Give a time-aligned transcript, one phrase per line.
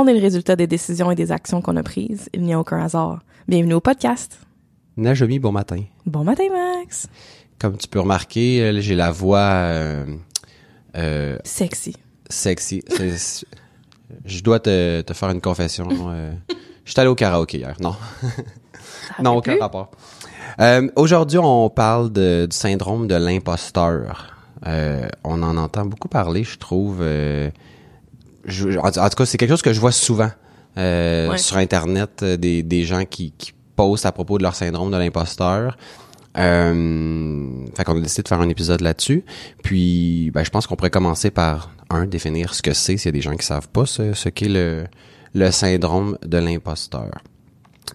[0.00, 2.28] On est le résultat des décisions et des actions qu'on a prises.
[2.32, 3.18] Il n'y a aucun hasard.
[3.48, 4.38] Bienvenue au podcast.
[4.96, 5.82] Najomi, bon matin.
[6.06, 7.08] Bon matin, Max.
[7.58, 10.06] Comme tu peux remarquer, euh, j'ai la voix euh,
[10.96, 11.96] euh, Sexy.
[12.28, 12.82] sexy.
[14.24, 15.88] Je dois te, te faire une confession.
[15.90, 16.32] euh,
[16.84, 17.74] Je suis allé au karaoké hier.
[17.80, 17.96] Non.
[19.20, 19.60] non, aucun plus?
[19.60, 19.90] rapport.
[20.60, 24.36] Euh, Aujourd'hui, on parle de- du syndrome de l'imposteur.
[24.66, 26.98] Euh, on en entend beaucoup parler, je trouve.
[27.00, 27.50] euh,
[28.48, 30.30] je- en, en tout cas, c'est quelque chose que je vois souvent
[30.76, 31.38] euh, Ouais.
[31.38, 34.96] sur Internet, euh, des, des gens qui, qui postent à propos de leur syndrome de
[34.96, 35.76] l'imposteur.
[36.36, 39.24] Euh, fait qu'on a décidé de faire un épisode là-dessus.
[39.62, 43.08] Puis, ben, je pense qu'on pourrait commencer par, un, définir ce que c'est, s'il y
[43.08, 44.84] a des gens qui savent pas ce, ce qu'est le,
[45.34, 47.10] le syndrome de l'imposteur.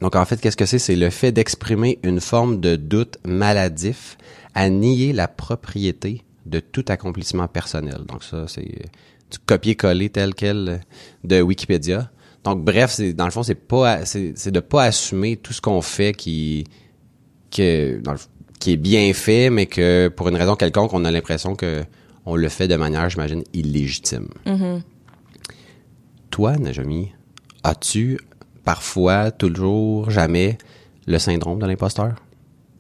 [0.02, 0.80] Donc, en fait, qu'est-ce que c'est?
[0.80, 4.18] C'est le fait d'exprimer une forme de doute maladif
[4.56, 8.00] à nier la propriété de tout accomplissement personnel.
[8.08, 8.68] Donc, ça, c'est
[9.46, 10.82] copier-coller tel quel
[11.24, 12.10] de Wikipédia.
[12.44, 15.62] Donc, bref, c'est, dans le fond, c'est pas, c'est, c'est de pas assumer tout ce
[15.62, 16.66] qu'on fait qui,
[17.52, 18.20] que, dans le-
[18.60, 21.84] qui est bien fait, mais que pour une raison quelconque, on a l'impression que
[22.26, 24.28] on le fait de manière, j'imagine, illégitime.
[26.30, 27.12] Toi, Najami,
[27.64, 28.20] as-tu
[28.64, 30.58] parfois, toujours, jamais
[31.06, 32.16] le syndrome de l'imposteur?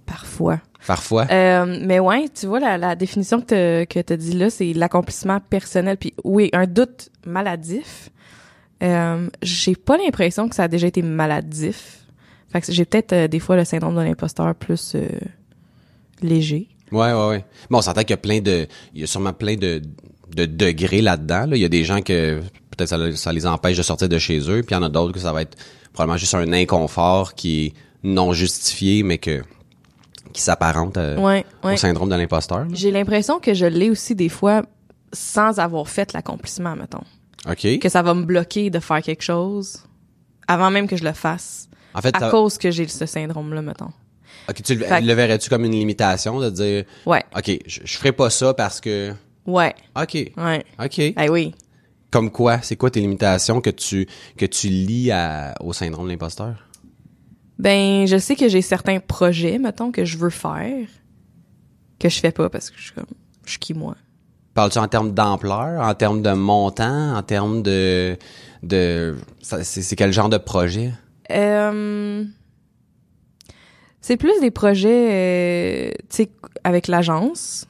[0.05, 0.59] Parfois.
[0.85, 1.27] Parfois.
[1.31, 5.39] Euh, mais ouais, tu vois, la, la définition que tu as dit là, c'est l'accomplissement
[5.39, 5.97] personnel.
[5.97, 8.09] Puis oui, un doute maladif.
[8.81, 11.99] Euh, j'ai pas l'impression que ça a déjà été maladif.
[12.51, 15.07] Fait que j'ai peut-être euh, des fois le syndrome de l'imposteur plus euh,
[16.21, 16.67] léger.
[16.91, 17.45] Ouais, ouais, ouais.
[17.69, 19.81] Bon, on s'entend qu'il y a plein de, il y a sûrement plein de,
[20.35, 21.45] de degrés là-dedans.
[21.47, 21.55] là.
[21.55, 22.41] Il y a des gens que
[22.75, 24.89] peut-être ça, ça les empêche de sortir de chez eux, puis il y en a
[24.89, 25.57] d'autres que ça va être
[25.93, 27.73] probablement juste un inconfort qui est
[28.03, 29.41] non justifié, mais que
[30.33, 31.73] qui s'apparente euh, Ouais, ouais.
[31.73, 32.65] au syndrome de l'imposteur.
[32.73, 34.63] J'ai l'impression que je l'ai aussi des fois
[35.13, 37.03] sans avoir fait l'accomplissement, mettons.
[37.49, 37.79] OK.
[37.79, 39.83] Que ça va me bloquer de faire quelque chose
[40.47, 41.69] avant même que je le fasse.
[41.93, 43.91] En fait, À ça- cause que j'ai ce syndrome-là, mettons.
[44.49, 47.81] ok, tu le, Fait que- le verrais-tu comme une limitation de dire, Ouais, OK, je,
[47.83, 49.13] je ferai pas ça parce que,
[49.45, 50.65] ouais, OK, ouais.
[50.83, 50.99] OK.
[50.99, 51.53] Eh oui.
[52.09, 54.07] Comme quoi, c'est quoi tes limitations que tu
[54.37, 56.55] que tu lis à, au syndrome de l'imposteur?
[57.63, 60.85] Ben, je sais que j'ai certains projets, mettons, que je veux faire,
[61.97, 63.05] que je fais pas parce que je suis comme,
[63.45, 63.95] je suis qui moi?
[64.53, 68.17] Parles-tu en termes d'ampleur, en termes de montant, en termes de
[68.63, 70.91] de c'est quel genre de projet?
[71.31, 72.25] Euh,
[74.01, 76.31] c'est plus des projets, euh, tu sais,
[76.65, 77.65] avec l'agence,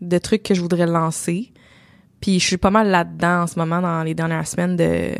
[0.00, 1.52] de trucs que je voudrais lancer.
[2.22, 5.12] Puis je suis pas mal là-dedans en ce moment, dans les dernières semaines de...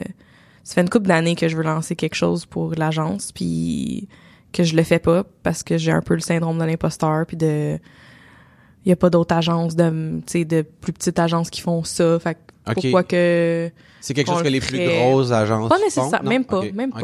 [0.65, 4.09] Ça fait une couple d'années que je veux lancer quelque chose pour l'agence, puis
[4.53, 7.37] que je le fais pas parce que j'ai un peu le syndrome de l'imposteur, puis
[7.37, 7.79] de...
[8.85, 11.85] Il y a pas d'autres agences, de, tu sais, de plus petites agences qui font
[11.85, 12.19] ça.
[12.19, 13.71] Fait pourquoi que...
[14.01, 15.85] C'est quelque chose que le les plus grosses agences Pas font?
[15.85, 16.29] nécessaire- Non?
[16.31, 17.01] même pas, même pas.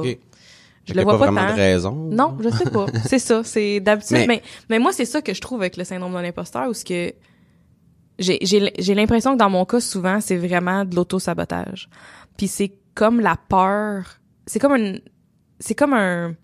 [0.86, 1.54] Je le vois pas vraiment tant.
[1.54, 1.92] de raison.
[2.10, 2.86] Non, je sais pas.
[3.06, 3.42] c'est ça.
[3.44, 4.16] C'est d'habitude.
[4.18, 4.42] Mais- Mais...
[4.68, 7.12] mais moi, c'est ça que je trouve avec le syndrome de l'imposteur, où ce que
[8.18, 11.88] j'ai j'ai j'ai l'impression que dans mon cas, souvent, c'est vraiment de l'auto-sabotage.
[12.36, 14.20] Puis c'est comme la peur.
[14.46, 14.94] C'est comme un.
[15.58, 16.34] C'est comme un,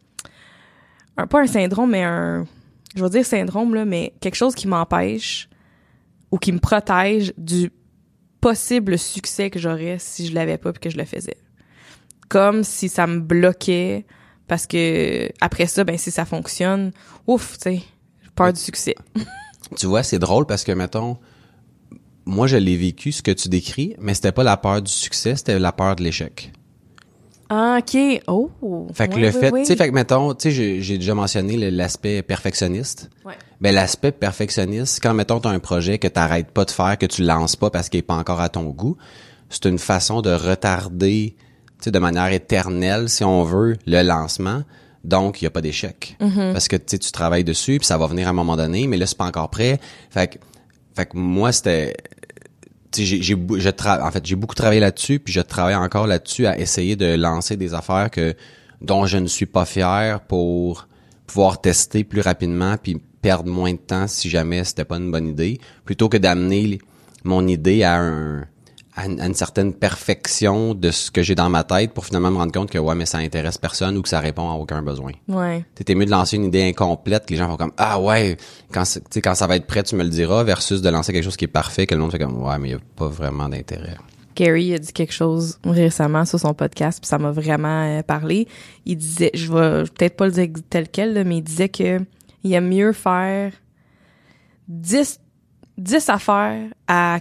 [1.17, 1.27] un.
[1.27, 2.47] Pas un syndrome, mais un.
[2.95, 5.49] Je vais dire syndrome, là, mais quelque chose qui m'empêche
[6.31, 7.71] ou qui me protège du
[8.41, 11.37] possible succès que j'aurais si je l'avais pas puis que je le faisais.
[12.29, 14.07] Comme si ça me bloquait
[14.49, 16.93] parce que après ça, ben si ça fonctionne,
[17.27, 17.83] ouf, tu sais,
[18.35, 18.95] peur du succès.
[19.77, 21.19] Tu vois, c'est drôle parce que mettons
[22.27, 25.37] moi je l'ai vécu ce que tu décris, mais c'était pas la peur du succès,
[25.37, 26.53] c'était la peur de l'échec.
[27.49, 28.23] Ah, ok.
[28.27, 28.51] Oh.
[28.93, 32.23] Fait que le fait, tu sais, fait que mettons, tu sais, j'ai- déjà mentionné l'aspect
[32.23, 33.09] perfectionniste.
[33.25, 33.35] Ouais.
[33.61, 37.23] Ben l'aspect perfectionniste, quand mettons t'as un projet que t'arrêtes pas de faire, que tu
[37.23, 38.97] lances pas parce qu'il est pas encore à ton goût,
[39.49, 41.37] c'est une façon de retarder,
[41.79, 44.63] tu sais, de manière éternelle, si on veut, le lancement,
[45.05, 46.17] Donc, il y a pas d'échec.
[46.21, 46.53] Mm-hmm.
[46.53, 48.89] Parce que, tu sais, tu travailles dessus, puis ça va venir à un moment donné,
[48.89, 49.79] mais là, c'est pas encore prêt.
[50.11, 50.39] Fait que,
[50.97, 51.95] fait que moi, c'était...
[53.05, 57.15] j'ai, en fait, j'ai beaucoup travaillé là-dessus, puis je travaille encore là-dessus à essayer de
[57.15, 58.35] lancer des affaires que
[58.81, 60.89] dont je ne suis pas fier pour
[61.27, 65.27] pouvoir tester plus rapidement, puis perdre moins de temps si jamais c'était pas une bonne
[65.27, 66.79] idée, plutôt que d'amener
[67.25, 68.47] mon idée à un
[68.97, 72.31] à une, à une certaine perfection de ce que j'ai dans ma tête pour finalement
[72.31, 74.83] me rendre compte que ouais mais ça intéresse personne ou que ça répond à aucun
[74.83, 75.13] besoin.
[75.29, 75.65] Ouais.
[75.75, 78.37] T'étais mieux de lancer une idée incomplète que les gens font comme ah ouais
[78.73, 81.25] quand tu quand ça va être prêt tu me le diras versus de lancer quelque
[81.25, 83.09] chose qui est parfait que le monde fait comme ouais mais il y a pas
[83.09, 83.97] vraiment d'intérêt.
[84.35, 88.47] Gary a dit quelque chose récemment sur son podcast, puis ça m'a vraiment euh, parlé.
[88.85, 92.01] Il disait, je vais peut-être pas le dire tel quel, là, mais il disait que
[92.45, 93.53] il aime mieux faire
[94.69, 95.21] 10,
[95.79, 97.21] 10 affaires à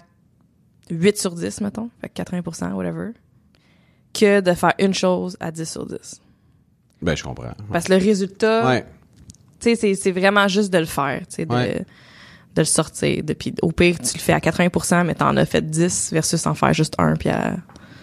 [0.89, 3.11] 8 sur 10, mettons, fait que 80%, whatever,
[4.13, 6.21] que de faire une chose à 10 sur 10.
[7.01, 7.53] Ben je comprends.
[7.71, 8.85] Parce que le résultat, Ouais.
[9.59, 11.85] tu sais, c'est, vraiment juste de le faire, tu sais, de, Ouais.
[12.55, 13.23] de le sortir.
[13.61, 16.73] Au pire, tu le fais à 80%, mais t'en as fait 10 versus en faire
[16.73, 17.57] juste un, puis à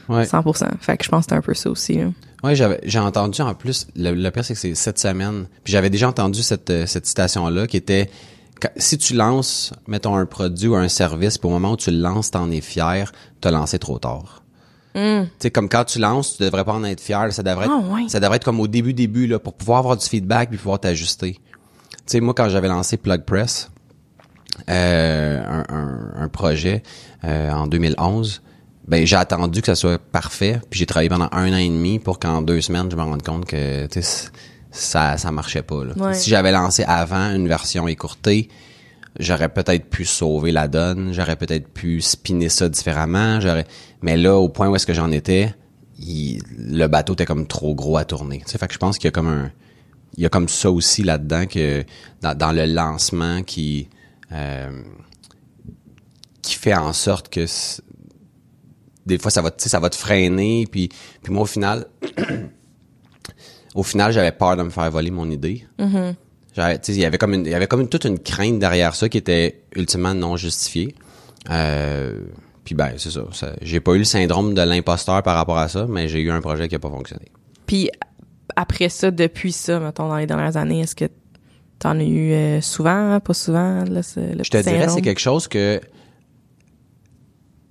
[0.08, 0.24] Ouais.
[0.26, 0.66] 100%.
[0.80, 1.94] Fait que je pense que c'est un peu ça aussi.
[1.98, 2.54] là.
[2.54, 5.46] J'avais j'ai entendu en plus le, le pire c'est que c'est cette semaine.
[5.62, 8.10] Puis j'avais déjà entendu cette euh, cette citation là qui était
[8.76, 11.98] si tu lances mettons un produit ou un service, puis au moment où tu le
[11.98, 14.42] lances, t'en es fier, t'as lancé trop tard.
[14.94, 15.22] Mm.
[15.24, 17.72] Tu sais comme quand tu lances, tu devrais pas en être fier, ça devrait être,
[17.74, 20.58] Ah, ça devrait être comme au début début là pour pouvoir avoir du feedback puis
[20.58, 21.34] pouvoir t'ajuster.
[21.34, 21.40] Tu
[22.06, 23.70] sais moi quand j'avais lancé Plug Press
[24.68, 26.82] euh, un, un, un projet
[27.24, 28.42] euh, en 2011,
[28.86, 31.98] ben j'ai attendu que ça soit parfait, puis j'ai travaillé pendant un an et demi
[31.98, 34.28] pour qu'en deux semaines je me rende compte que tu sais, c-
[34.72, 35.84] ça ça marchait pas.
[35.84, 35.92] Là.
[35.96, 36.14] Ouais.
[36.14, 38.48] Si j'avais lancé avant une version écourtée,
[39.20, 43.66] j'aurais peut-être pu sauver la donne, j'aurais peut-être pu spinner ça différemment, j'aurais
[44.00, 45.54] mais là au point où est-ce que j'en étais,
[45.98, 48.38] il- le bateau était comme trop gros à tourner.
[48.38, 49.52] Tu sais, fait que je pense qu'il y a comme un
[50.16, 51.84] il y a comme ça aussi là-dedans que
[52.20, 53.88] dans, dans le lancement qui
[54.32, 54.82] euh,
[56.42, 57.46] qui fait en sorte que
[59.06, 60.88] des fois ça va ça va te freiner puis
[61.22, 61.86] puis moi au final
[63.74, 65.66] au final j'avais peur de me faire voler mon idée
[66.54, 69.08] sais, il y avait comme une y avait comme une, toute une crainte derrière ça
[69.08, 70.94] qui était ultimement non justifiée
[71.50, 72.18] euh,
[72.64, 75.68] puis ben c'est ça, ça j'ai pas eu le syndrome de l'imposteur par rapport à
[75.68, 77.26] ça mais j'ai eu un projet qui a pas fonctionné
[77.66, 77.90] Puis
[78.56, 81.08] après ça, depuis ça, mettons, dans les dernières années, est-ce que
[81.78, 85.48] t'en as eu euh, souvent, pas souvent, là, le Je te dirais, c'est quelque chose
[85.48, 85.80] que.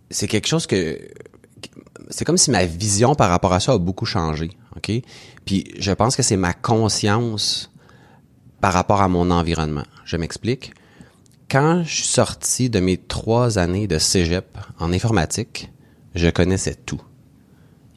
[0.09, 0.99] C'est quelque chose que.
[2.09, 4.51] C'est comme si ma vision par rapport à ça a beaucoup changé.
[4.75, 4.91] OK?
[5.45, 7.71] Puis je pense que c'est ma conscience
[8.59, 9.85] par rapport à mon environnement.
[10.05, 10.73] Je m'explique.
[11.49, 15.69] Quand je suis sorti de mes trois années de cégep en informatique,
[16.15, 17.01] je connaissais tout.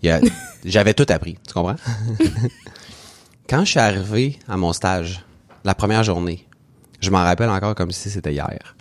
[0.64, 1.38] J'avais tout appris.
[1.46, 1.76] Tu comprends?
[3.48, 5.24] Quand je suis arrivé à mon stage,
[5.64, 6.46] la première journée,
[7.00, 8.76] je m'en rappelle encore comme si c'était hier.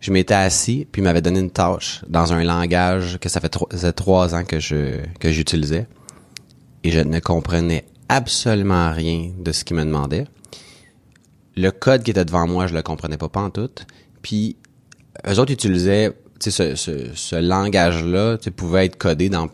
[0.00, 3.48] Je m'étais assis, puis il m'avait donné une tâche dans un langage que ça fait
[3.48, 5.86] trois, ça fait trois ans que je que j'utilisais.
[6.82, 10.26] Et je ne comprenais absolument rien de ce qu'il me demandait.
[11.56, 13.70] Le code qui était devant moi, je le comprenais pas, en tout.
[14.20, 14.56] Puis,
[15.26, 19.48] eux autres utilisaient, ce, langage-là, tu pouvait être codé dans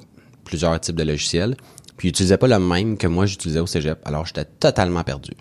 [0.44, 1.56] plusieurs types de logiciels.
[1.96, 4.00] Puis, ils utilisaient pas le même que moi j'utilisais au cégep.
[4.04, 5.32] Alors, j'étais totalement perdu.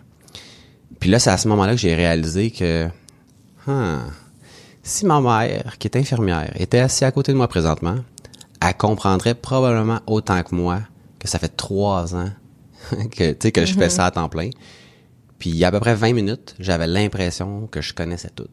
[1.00, 2.88] Puis là, c'est à ce moment-là que j'ai réalisé que,
[3.68, 4.02] ah,
[4.84, 7.98] si ma mère, qui est infirmière, était assise à côté de moi présentement,
[8.62, 10.82] elle comprendrait probablement autant que moi
[11.20, 12.30] que ça fait trois ans
[13.12, 14.50] que, tu sais, que je fais ça à temps plein.
[15.40, 18.48] Puis il y a à peu près 20 minutes, j'avais l'impression que je connaissais tout.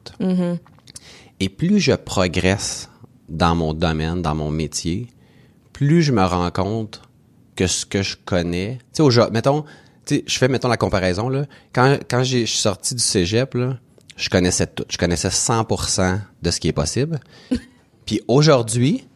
[1.41, 2.91] Et plus je progresse
[3.29, 5.09] dans mon domaine, dans mon métier,
[5.73, 7.03] plus je me rends compte
[7.57, 9.65] que ce que je connais, tu sais, aujourd'hui, mettons,
[10.05, 11.47] tu sais, je fais, mettons, la comparaison, là.
[11.73, 13.79] Quand, quand j'ai, je suis sorti du cégep, là,
[14.17, 14.85] je connaissais tout.
[14.89, 17.21] Je connaissais 100% de ce qui est possible.
[18.07, 19.07] Puis aujourd'hui,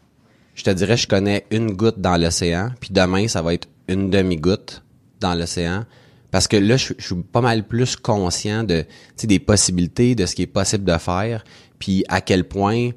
[0.55, 4.11] je te dirais, je connais une goutte dans l'océan, puis demain, ça va être une
[4.11, 4.83] demi-goutte
[5.21, 5.85] dans l'océan.
[6.31, 10.15] Parce que là, je, je suis pas mal plus conscient de, tu sais, des possibilités,
[10.15, 11.43] de ce qui est possible de faire,
[11.79, 12.91] puis à quel point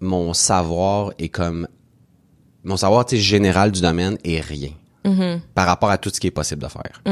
[0.00, 1.68] mon savoir est comme,
[2.64, 4.70] mon savoir, tu sais, général du domaine est rien.
[5.54, 7.02] Par rapport à tout ce qui est possible de faire.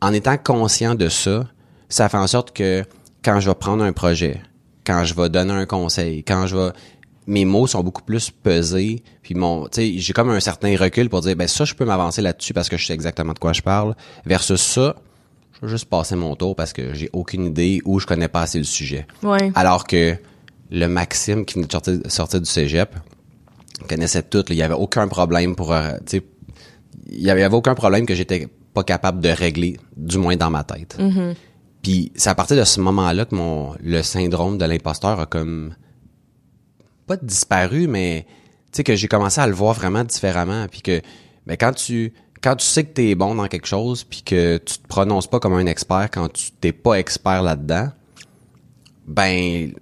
[0.00, 1.46] En étant conscient de ça,
[1.90, 2.82] ça fait en sorte que
[3.22, 4.40] quand je vais prendre un projet,
[4.86, 6.70] quand je vais donner un conseil, quand je vais
[7.26, 11.36] mes mots sont beaucoup plus pesés puis mon j'ai comme un certain recul pour dire
[11.36, 13.94] ben ça je peux m'avancer là-dessus parce que je sais exactement de quoi je parle
[14.24, 14.96] versus ça
[15.60, 18.42] je vais juste passer mon tour parce que j'ai aucune idée ou je connais pas
[18.42, 19.06] assez le sujet.
[19.22, 19.52] Ouais.
[19.54, 20.16] Alors que
[20.70, 22.94] le Maxime qui venait de sortir, sortir du cégep
[23.88, 24.38] connaissait tout.
[24.38, 24.44] là.
[24.50, 25.72] Il y avait aucun problème pour...
[25.72, 26.22] euh, tu sais,
[27.10, 30.16] il y avait, il y avait aucun problème que j'étais pas capable de régler, du
[30.16, 30.96] moins dans ma tête.
[30.98, 31.34] Mm-hmm.
[31.82, 35.74] Puis c'est à partir de ce moment-là que mon le syndrome de l'imposteur a comme
[37.10, 38.24] pas disparu, mais
[38.66, 40.66] tu sais que j'ai commencé à le voir vraiment différemment.
[40.70, 41.00] Puis que
[41.44, 44.78] ben, quand tu quand tu sais que t'es bon dans quelque chose, puis que tu
[44.78, 47.88] te prononces pas comme un expert quand tu t'es pas expert là-dedans,
[49.08, 49.72] ben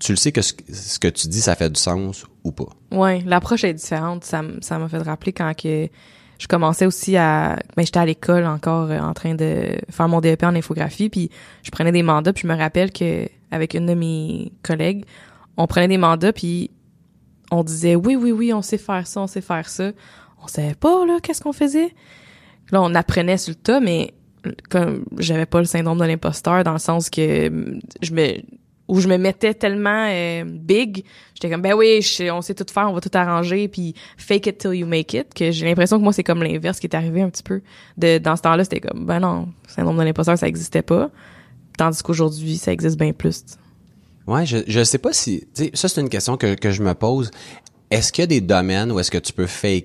[0.00, 0.52] tu le sais que ce,
[0.98, 2.70] que tu dis ça fait du sens ou pas.
[2.90, 4.24] Ouais, l'approche est différente.
[4.24, 5.88] Ça ça m'a fait rappeler quand que
[6.40, 10.20] je commençais aussi à ben j'étais à l'école encore euh, en train de faire mon
[10.20, 11.30] DEP en infographie puis
[11.62, 15.04] je prenais des mandats puis je me rappelle que avec une de mes collègues,
[15.56, 16.70] on prenait des mandats puis
[17.50, 19.92] on disait oui oui oui, on sait faire ça, on sait faire ça.
[20.42, 21.94] On savait pas là qu'est-ce qu'on faisait.
[22.70, 24.14] Là, on apprenait sur le tas mais
[24.70, 28.36] comme j'avais pas le syndrome de l'imposteur dans le sens que mm, je me
[28.88, 31.04] où je me mettais tellement euh, big,
[31.34, 32.00] j'étais comme ben oui,
[32.32, 35.32] on sait tout faire, on va tout arranger puis fake it till you make it
[35.32, 37.62] que j'ai l'impression que moi c'est comme l'inverse qui est arrivé un petit peu
[37.96, 41.10] de dans ce temps-là, c'était comme ben non, syndrome de l'imposteur ça existait pas.
[41.78, 43.44] Tandis qu'aujourd'hui, ça existe bien plus.
[44.26, 47.30] Ouais, je je sais pas si ça c'est une question que que je me pose.
[47.90, 49.82] Est-ce qu'il y a des domaines où est-ce que tu peux faker,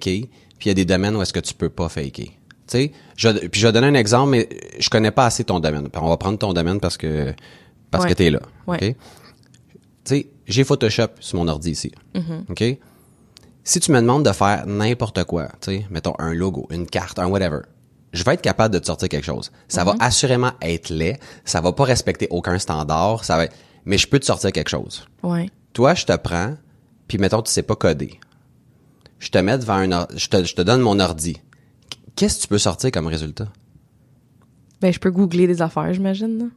[0.59, 2.27] puis il y a des domaines où est-ce que tu peux pas faker?
[2.27, 2.33] Tu
[2.67, 5.89] sais, je puis je vais donner un exemple mais je connais pas assez ton domaine.
[5.95, 7.33] On va prendre ton domaine parce que
[7.91, 8.09] parce Ouais.
[8.11, 8.39] que t'es là.
[8.67, 8.75] Ouais.
[8.75, 8.95] OK?
[10.05, 11.91] Tu sais, j'ai Photoshop sur mon ordi ici.
[12.15, 12.51] Mm-hmm.
[12.51, 12.77] OK?
[13.63, 17.19] Si tu me demandes de faire n'importe quoi, tu sais, mettons un logo, une carte,
[17.19, 17.59] un whatever,
[18.13, 19.51] je vais être capable de te sortir quelque chose.
[19.67, 23.55] Ça va assurément être laid, ça va pas respecter aucun standard, ça va être-
[23.87, 25.07] mais je peux te sortir quelque chose.
[25.23, 25.49] Ouais.
[25.73, 26.55] Toi, je te prends,
[27.07, 28.19] puis mettons tu sais pas coder.
[29.19, 31.37] Je te mets devant un or- je te, je te donne mon ordi.
[32.15, 33.47] Qu'est-ce que tu peux sortir comme résultat?
[34.81, 36.51] Ben je peux googler des affaires, j'imagine.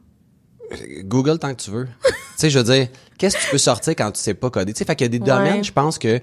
[1.03, 1.85] Google tant que tu veux.
[2.03, 4.73] tu sais, je veux dire, qu'est-ce que tu peux sortir quand tu sais pas coder?
[4.73, 5.25] Tu sais, fait qu'il y a des Ouais.
[5.25, 6.19] domaines, je pense que,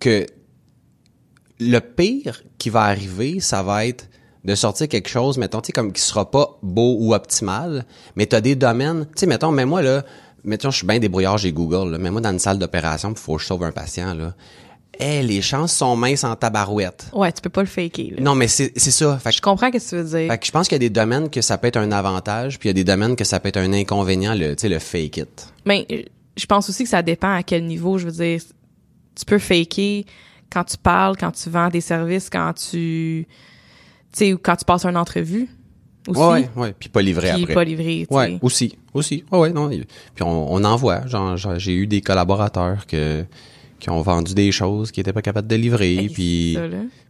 [0.00, 0.26] que
[1.60, 4.08] le pire qui va arriver, ça va être
[4.44, 7.84] de sortir quelque chose, mettons, tu sais, comme qui sera pas beau ou optimal,
[8.16, 10.04] mais t'as des domaines, tu sais, mettons, mais moi, là,
[10.44, 13.16] mettons, je suis bien débrouillard, j'ai Google, là, mais moi, dans une salle d'opération, il
[13.18, 14.34] faut que je sauve un patient, là.
[15.02, 17.06] Eh, les chances sont minces en tabarouette.
[17.14, 18.10] Ouais, tu peux pas le faker.
[18.16, 18.20] là.
[18.20, 19.16] Non, mais c'est c'est ça.
[19.18, 20.30] Fait que Je comprends ce que tu veux dire.
[20.30, 22.58] fait que je pense qu'il y a des domaines que ça peut être un avantage,
[22.58, 24.68] puis il y a des domaines que ça peut être un inconvénient, le, tu sais,
[24.68, 25.52] le fake it.
[25.64, 26.02] Mais euh,
[26.36, 27.96] je pense aussi que ça dépend à quel niveau.
[27.96, 28.42] Je veux dire,
[29.14, 30.04] tu peux faker
[30.52, 33.26] quand tu parles, quand tu vends des services, quand tu,
[34.12, 35.48] tu sais, ou quand tu passes une entrevue
[36.08, 36.20] aussi.
[36.20, 37.54] Ouais, ouais, puis pas livré Puis après.
[37.54, 38.38] pas livré, tu ouais, sais.
[38.42, 39.24] aussi, aussi.
[39.30, 39.68] Ouais, ouais, non.
[39.68, 41.06] Puis on, on en voit.
[41.06, 43.24] Genre, j'ai eu des collaborateurs que
[43.78, 46.52] qui ont vendu des choses qui étaient pas capables de livrer, Hey, puis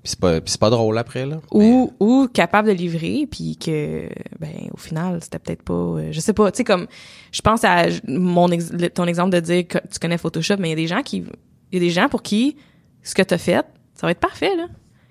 [0.04, 1.40] c'est puis pas puis c'est pas drôle après là.
[1.52, 6.08] Mais- Ou, ou capable de livrer, puis que, ben, au final, c'était peut-être pas, euh,
[6.12, 6.86] je sais pas, tu sais, comme,
[7.32, 10.70] je pense à mon ex- ton exemple de dire que tu connais Photoshop, mais il
[10.70, 11.24] y a des gens qui,
[11.72, 12.56] il y a des gens pour qui
[13.02, 14.66] ce que t'as fait, ça va être parfait, là.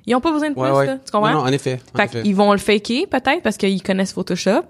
[0.09, 0.85] Ils ont pas besoin de plus, ouais, ouais.
[0.87, 0.97] là.
[1.05, 1.29] Tu comprends?
[1.31, 1.79] Non, non, en effet.
[1.93, 2.23] en Fait effet.
[2.23, 4.63] qu'ils vont le faker peut-être parce qu'ils connaissent Photoshop,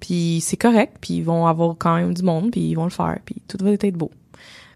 [0.00, 2.90] puis c'est correct, puis ils vont avoir quand même du monde, puis ils vont le
[2.90, 4.10] faire, puis tout va être beau.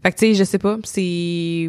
[0.02, 1.68] Fait que tu sais, je sais pas, c'est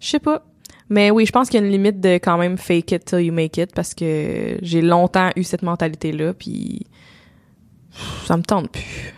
[0.00, 0.44] je sais pas.
[0.90, 3.20] Mais oui, je pense qu'il y a une limite de quand même fake it till
[3.20, 6.84] you make it parce que j'ai longtemps eu cette mentalité là puis
[8.26, 9.14] ça me tente plus.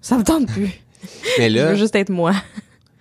[0.00, 0.70] Ça me tente plus.
[1.38, 2.32] Mais Je là, veux juste être moi.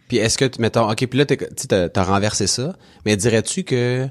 [0.09, 2.75] Puis est-ce que tu mettons OK, puis là t'as t'as renversé ça,
[3.05, 4.07] mais dirais-tu que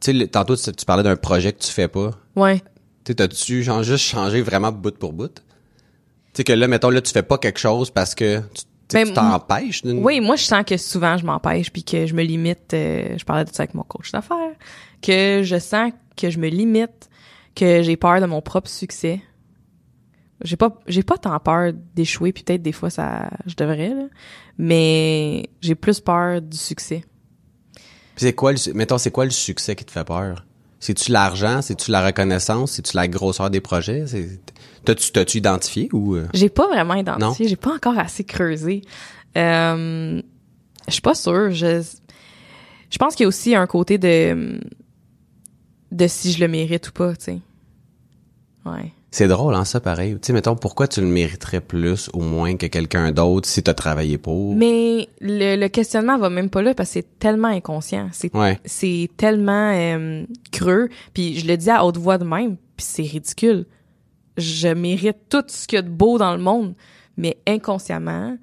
[0.00, 2.10] tu sais tantôt tu, parlais d'un projet que tu fais pas.
[2.34, 2.60] Ouais.
[3.04, 5.34] Tu t'as-tu genre juste changé vraiment bout pour bout?
[5.34, 5.42] Tu
[6.38, 9.06] sais que là, mettons, là, tu fais pas quelque chose parce que tu tu Ben,
[9.06, 10.04] tu t'empêches d'une...
[10.04, 12.74] Oui, moi je sens que souvent je m'empêche puis que je me limite.
[12.74, 14.52] euh, je parlais de ça avec mon coach d'affaires.
[15.00, 17.08] Que je sens que je me limite,
[17.54, 19.22] que j'ai peur de mon propre succès.
[20.44, 24.04] J'ai pas, j'ai pas tant peur d'échouer, puis peut-être des fois ça, je devrais là,
[24.58, 27.02] mais j'ai plus peur du succès.
[28.16, 30.44] C'est quoi, le, mettons, c'est quoi le succès qui te fait peur?
[30.78, 31.62] C'est-tu l'argent?
[31.62, 32.72] C'est-tu la reconnaissance?
[32.72, 34.04] C'est-tu la grosseur des projets?
[34.84, 36.14] T'as-tu, t'as-tu identifié ou...
[36.14, 36.28] euh?
[36.34, 38.82] J'ai pas vraiment identifié, j'ai pas encore assez creusé.
[39.36, 40.20] Euh,
[40.86, 41.50] je suis pas sûre.
[41.52, 41.82] Je,
[42.90, 44.60] je pense qu'il y a aussi un côté de
[45.90, 47.38] de si je le mérite ou pas, tu sais.
[48.66, 48.92] Ouais.
[49.14, 50.14] C'est drôle, hein, ça, pareil.
[50.14, 53.72] Tu sais, mettons, pourquoi tu le mériterais plus ou moins que quelqu'un d'autre si t'as
[53.72, 54.56] travaillé pour?
[54.56, 58.08] Mais le, le questionnement va même pas là parce que c'est tellement inconscient.
[58.10, 58.58] C'est Ouais.
[58.64, 60.88] c'est tellement euh, creux.
[61.12, 63.66] Puis je le dis à haute voix de même, puis c'est ridicule.
[64.36, 66.74] Je mérite tout ce qu'il y a de beau dans le monde,
[67.16, 68.36] mais inconsciemment,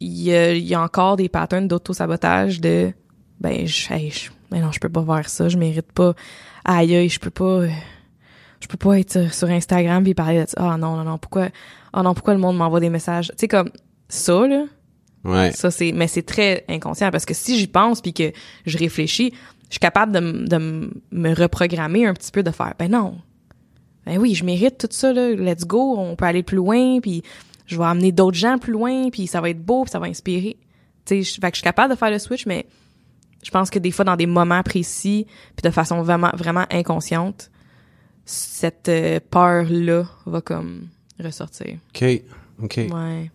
[0.00, 2.92] il y a, y a encore des patterns d'auto-sabotage de
[3.40, 6.14] ben je, hey, je ben non, je peux pas faire ça, je mérite pas.
[6.64, 7.68] Aïe aïe, je peux pas euh,
[8.60, 10.56] je peux pas être sur, Instagram puis parler de ça.
[10.72, 11.48] Ah non non non, pourquoi
[11.92, 13.28] Ah non, pourquoi le monde m'envoie des messages?
[13.28, 13.70] Tu sais comme
[14.08, 14.64] ça là,
[15.24, 15.52] Ouais.
[15.52, 18.32] ça c'est mais c'est très inconscient parce que si j'y pense puis que
[18.66, 19.32] je réfléchis,
[19.68, 23.18] je suis capable de, de me reprogrammer un petit peu, de faire, ben non,
[24.06, 27.22] ben oui, je mérite tout ça, là, let's go, on peut aller plus loin, puis
[27.66, 30.06] je vais amener d'autres gens plus loin, puis ça va être beau, puis ça va
[30.06, 30.56] inspirer.
[31.04, 32.64] Tu sais, je- fait que je suis capable de faire le switch, mais
[33.42, 37.50] je pense que des fois, dans des moments précis, puis de façon vraiment, vraiment inconsciente,
[38.30, 41.78] cette euh, peur-là va comme ressortir.
[41.94, 42.04] OK.
[42.62, 42.76] OK.
[42.92, 43.30] Ouais.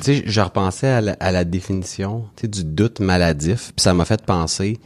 [0.00, 4.04] Tu sais, je repensais à la, à la définition du doute maladif, puis ça m'a
[4.04, 4.78] fait penser.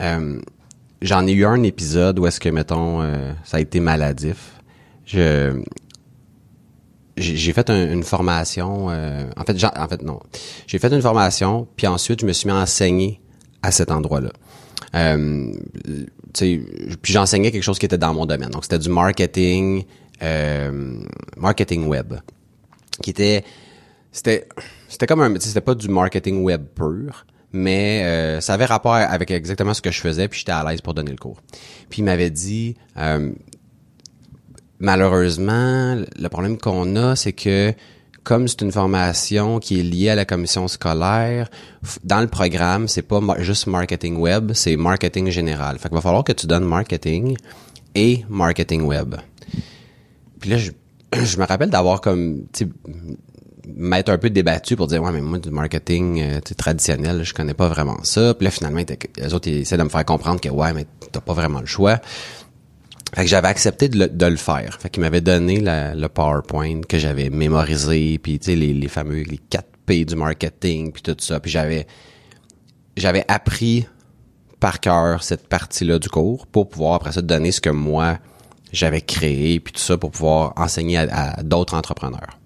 [0.00, 0.40] euh,
[1.00, 4.52] J'en ai eu un épisode où est-ce que, mettons, euh, ça a été maladif.
[5.04, 5.60] Je
[7.16, 8.88] j'ai fait un- une formation.
[8.90, 10.20] euh, en fait, en fait non.
[10.66, 13.20] J'ai fait une formation, puis ensuite je me suis mis à enseigner
[13.62, 14.30] à cet endroit-là.
[14.94, 15.52] Euh,
[16.32, 18.50] puis j'enseignais quelque chose qui était dans mon domaine.
[18.50, 19.84] Donc c'était du marketing,
[20.22, 21.04] euh,
[21.36, 22.14] marketing web,
[23.02, 23.44] qui était
[24.12, 24.46] c'était
[24.88, 29.30] c'était comme un c'était pas du marketing web pur mais euh, ça avait rapport avec
[29.30, 31.40] exactement ce que je faisais puis j'étais à l'aise pour donner le cours
[31.88, 33.32] puis il m'avait dit euh,
[34.78, 37.74] malheureusement le problème qu'on a c'est que
[38.24, 41.48] comme c'est une formation qui est liée à la commission scolaire,
[42.04, 45.78] dans le programme, c'est pas juste marketing web, c'est marketing général.
[45.78, 47.36] Fait qu'il va falloir que tu donnes marketing
[47.94, 49.16] et marketing web.
[50.40, 50.70] Puis là, je,
[51.24, 52.44] je me rappelle d'avoir comme,
[53.66, 57.54] m'être un peu débattu pour dire ouais mais moi du marketing euh, traditionnel je connais
[57.54, 58.80] pas vraiment ça puis là finalement
[59.16, 61.66] les autres ils essaient de me faire comprendre que ouais mais t'as pas vraiment le
[61.66, 62.00] choix
[63.14, 66.08] fait que j'avais accepté de le, de le faire fait qu'il m'avait donné la- le
[66.08, 70.92] PowerPoint que j'avais mémorisé puis tu sais les, les fameux les 4 P du marketing
[70.92, 71.86] puis tout ça puis j'avais
[72.96, 73.86] j'avais appris
[74.60, 78.18] par cœur cette partie-là du cours pour pouvoir après ça donner ce que moi
[78.72, 82.38] j'avais créé puis tout ça pour pouvoir enseigner à, à d'autres entrepreneurs.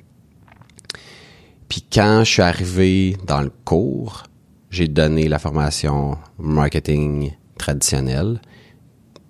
[1.68, 4.24] Puis quand je suis arrivé dans le cours,
[4.70, 8.40] j'ai donné la formation marketing traditionnel.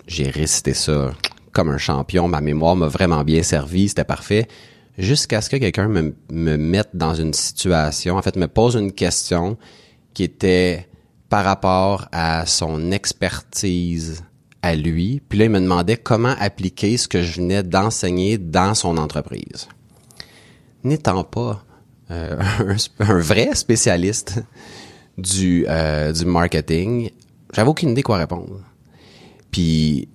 [0.07, 1.13] J'ai récité ça
[1.57, 2.29] comme un champion.
[2.29, 3.89] Ma mémoire m'a vraiment bien servi.
[3.89, 4.47] C'était parfait.
[4.99, 8.93] Jusqu'à ce que quelqu'un me, me mette dans une situation, en fait, me pose une
[8.93, 9.57] question
[10.13, 10.87] qui était
[11.31, 14.23] par rapport à son expertise
[14.61, 15.23] à lui.
[15.27, 19.67] Puis là, il me demandait comment appliquer ce que je venais d'enseigner dans son entreprise.
[20.85, 21.65] N'étant pas
[22.11, 22.39] euh,
[23.01, 24.43] un, un vrai spécialiste
[25.17, 27.11] du, euh, du marketing,
[27.55, 28.61] j'avais aucune idée quoi répondre.
[29.51, 30.09] Puis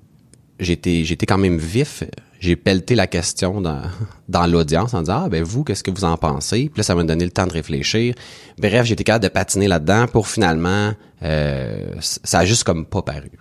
[0.62, 2.04] j'étais j'étais quand même vif.
[2.40, 3.82] J'ai pelleté la question dans,
[4.30, 6.70] dans l'audience en disant Ah ben vous, qu'est-ce que vous en pensez?
[6.70, 8.16] Puis là, ça m'a donné le temps de réfléchir.
[8.58, 10.94] Bref, j'étais capable de patiner là-dedans pour finalement
[11.24, 13.32] euh, ça a juste comme pas paru.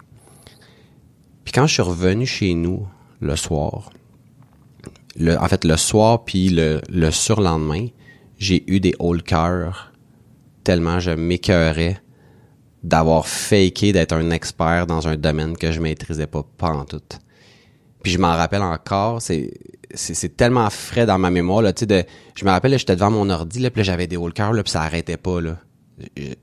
[1.45, 2.87] Puis quand je suis revenu chez nous
[3.21, 3.91] le soir,
[5.17, 7.87] le, en fait le soir puis le, le surlendemain,
[8.39, 9.93] j'ai eu des hauts le cœur
[10.65, 12.01] tellement je m'écœurais
[12.83, 17.03] d'avoir faké d'être un expert dans un domaine que je maîtrisais pas, pas en tout.
[18.03, 19.53] Puis je m'en rappelle encore, c'est
[19.93, 22.05] c'est tellement frais dans ma mémoire là, tu sais de
[22.37, 24.63] je me rappelle j'étais devant mon ordi là, puis j'avais des hauts le cœur là,
[24.63, 25.57] puis ça arrêtait pas là.
[26.17, 26.37] Tu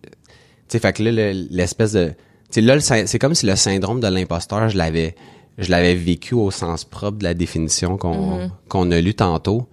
[0.67, 2.15] sais fait que là le- l'espèce de tu
[2.52, 5.15] sais là le syn- c'est comme si le syndrome de l'imposteur, je l'avais
[5.58, 9.67] je l'avais vécu au sens propre de la définition qu'on qu'on a lu tantôt.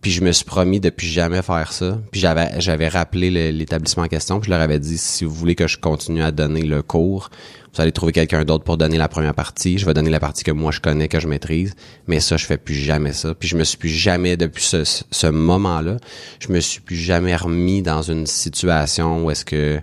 [0.00, 2.00] Puis je me suis promis de plus jamais faire ça.
[2.12, 5.56] Puis j'avais j'avais rappelé l'établissement en question, puis je leur avais dit si vous voulez
[5.56, 7.30] que je continue à donner le cours,
[7.74, 9.76] vous allez trouver quelqu'un d'autre pour donner la première partie.
[9.76, 11.74] Je vais donner la partie que moi je connais, que je maîtrise,
[12.06, 13.34] mais ça je fais plus jamais ça.
[13.34, 15.96] Puis je me suis plus jamais depuis ce, moment-là,
[16.38, 19.80] je me suis plus jamais remis dans une situation où est-ce que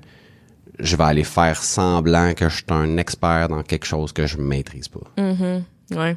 [0.79, 4.37] je vais aller faire semblant que je suis un expert dans quelque chose que je
[4.37, 5.01] maîtrise pas.
[5.91, 6.15] Ouais.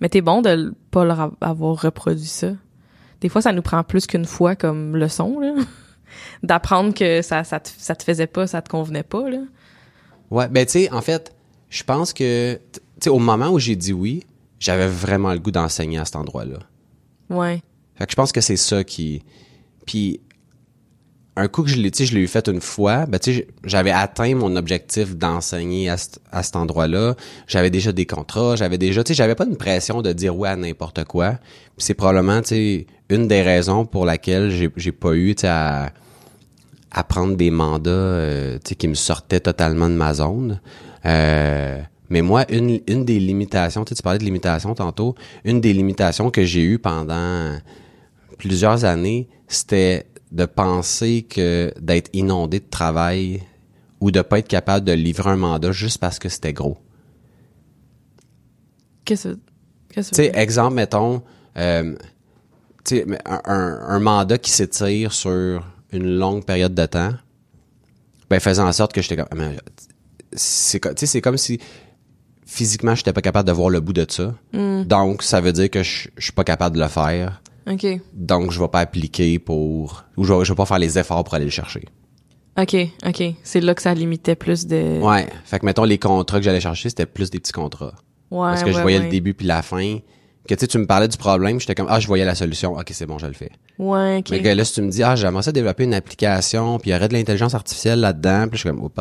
[0.00, 2.52] Mais t'es bon de pas leur av- avoir reproduit ça.
[3.22, 5.54] Des fois, ça nous prend plus qu'une fois comme leçon, là.
[6.42, 9.38] D'apprendre que ça, ça, te, ça te faisait pas, ça te convenait pas, là.
[10.30, 11.32] Ouais, ben tu sais, en fait,
[11.70, 14.26] je pense que, tu sais, au moment où j'ai dit oui,
[14.58, 16.58] j'avais vraiment le goût d'enseigner à cet endroit-là.
[17.30, 17.62] Ouais.
[17.94, 19.22] Fait que je pense que c'est ça qui...
[19.86, 20.20] Puis,
[21.36, 23.18] un coup que je l'ai, je l'ai eu fait une fois, ben
[23.64, 25.96] j'avais atteint mon objectif d'enseigner à,
[26.30, 27.14] à cet endroit-là.
[27.46, 30.50] J'avais déjà des contrats, j'avais déjà, tu sais, j'avais pas une pression de dire ouais
[30.50, 31.38] à n'importe quoi.
[31.78, 35.90] C'est probablement, tu sais, une des raisons pour laquelle j'ai, pas eu, à,
[36.90, 40.60] à prendre des mandats, euh, tu sais, qui me sortaient totalement de ma zone.
[41.06, 45.14] Euh, mais moi, une, une des limitations, tu parlais de limitations tantôt,
[45.44, 47.56] une des limitations que j'ai eues pendant
[48.36, 53.42] plusieurs années, c'était de penser que d'être inondé de travail
[54.00, 56.78] ou de pas être capable de livrer un mandat juste parce que c'était gros.
[59.04, 59.34] Qu'est-ce que
[59.90, 61.22] Tu que sais, exemple, mettons,
[61.56, 61.94] euh,
[62.92, 67.12] un, un, un mandat qui s'étire sur une longue période de temps,
[68.30, 69.28] ben faisant en sorte que j'étais comme,
[70.32, 71.60] c'est co- tu sais c'est comme si
[72.46, 74.34] physiquement j'étais pas capable de voir le bout de ça.
[74.84, 77.41] Donc ça veut dire que je je suis pas capable de le faire.
[77.70, 77.86] OK.
[78.12, 81.24] Donc je vais pas appliquer pour ou je vais, je vais pas faire les efforts
[81.24, 81.84] pour aller le chercher.
[82.58, 83.22] OK, OK.
[83.42, 85.00] C'est là que ça limitait plus de...
[85.00, 87.94] Ouais, fait que mettons les contrats que j'allais chercher, c'était plus des petits contrats.
[88.30, 89.04] Ouais, Parce que je voyais ouais.
[89.04, 89.98] le début puis la fin.
[90.48, 92.72] Que tu sais, tu me parlais du problème, j'étais comme ah, je voyais la solution.
[92.72, 93.52] OK, c'est bon, je le fais.
[93.78, 94.30] Ouais, OK.
[94.30, 96.94] Mais que là, si tu me dis, ah, j'aimerais ça développer une application, puis il
[96.94, 98.94] y aurait de l'intelligence artificielle là-dedans, puis je suis comme, oups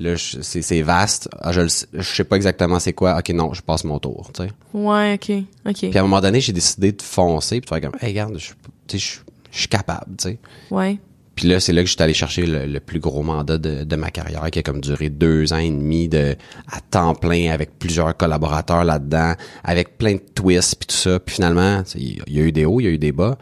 [0.00, 1.60] là, je- c'est c'est vaste, ah, je,
[1.92, 4.50] je sais pas exactement c'est quoi, ok, non, je passe mon tour, tu sais.
[4.74, 5.90] Ouais, OK, OK.
[5.90, 8.36] Puis à un moment donné, j'ai décidé de foncer, puis de faire comme, hey, regarde,
[8.38, 8.50] je,
[8.92, 9.18] je,
[9.50, 10.38] je suis capable, tu sais.
[10.70, 10.98] Ouais.
[11.36, 13.96] Puis là, c'est là que j'étais allé chercher le, le plus gros mandat de, de
[13.96, 16.36] ma carrière, qui a comme duré deux ans et demi de
[16.70, 19.34] à temps plein avec plusieurs collaborateurs là-dedans,
[19.64, 21.18] avec plein de twists puis tout ça.
[21.18, 23.38] Puis finalement, il y, a- eu des hauts, il y a eu des bas.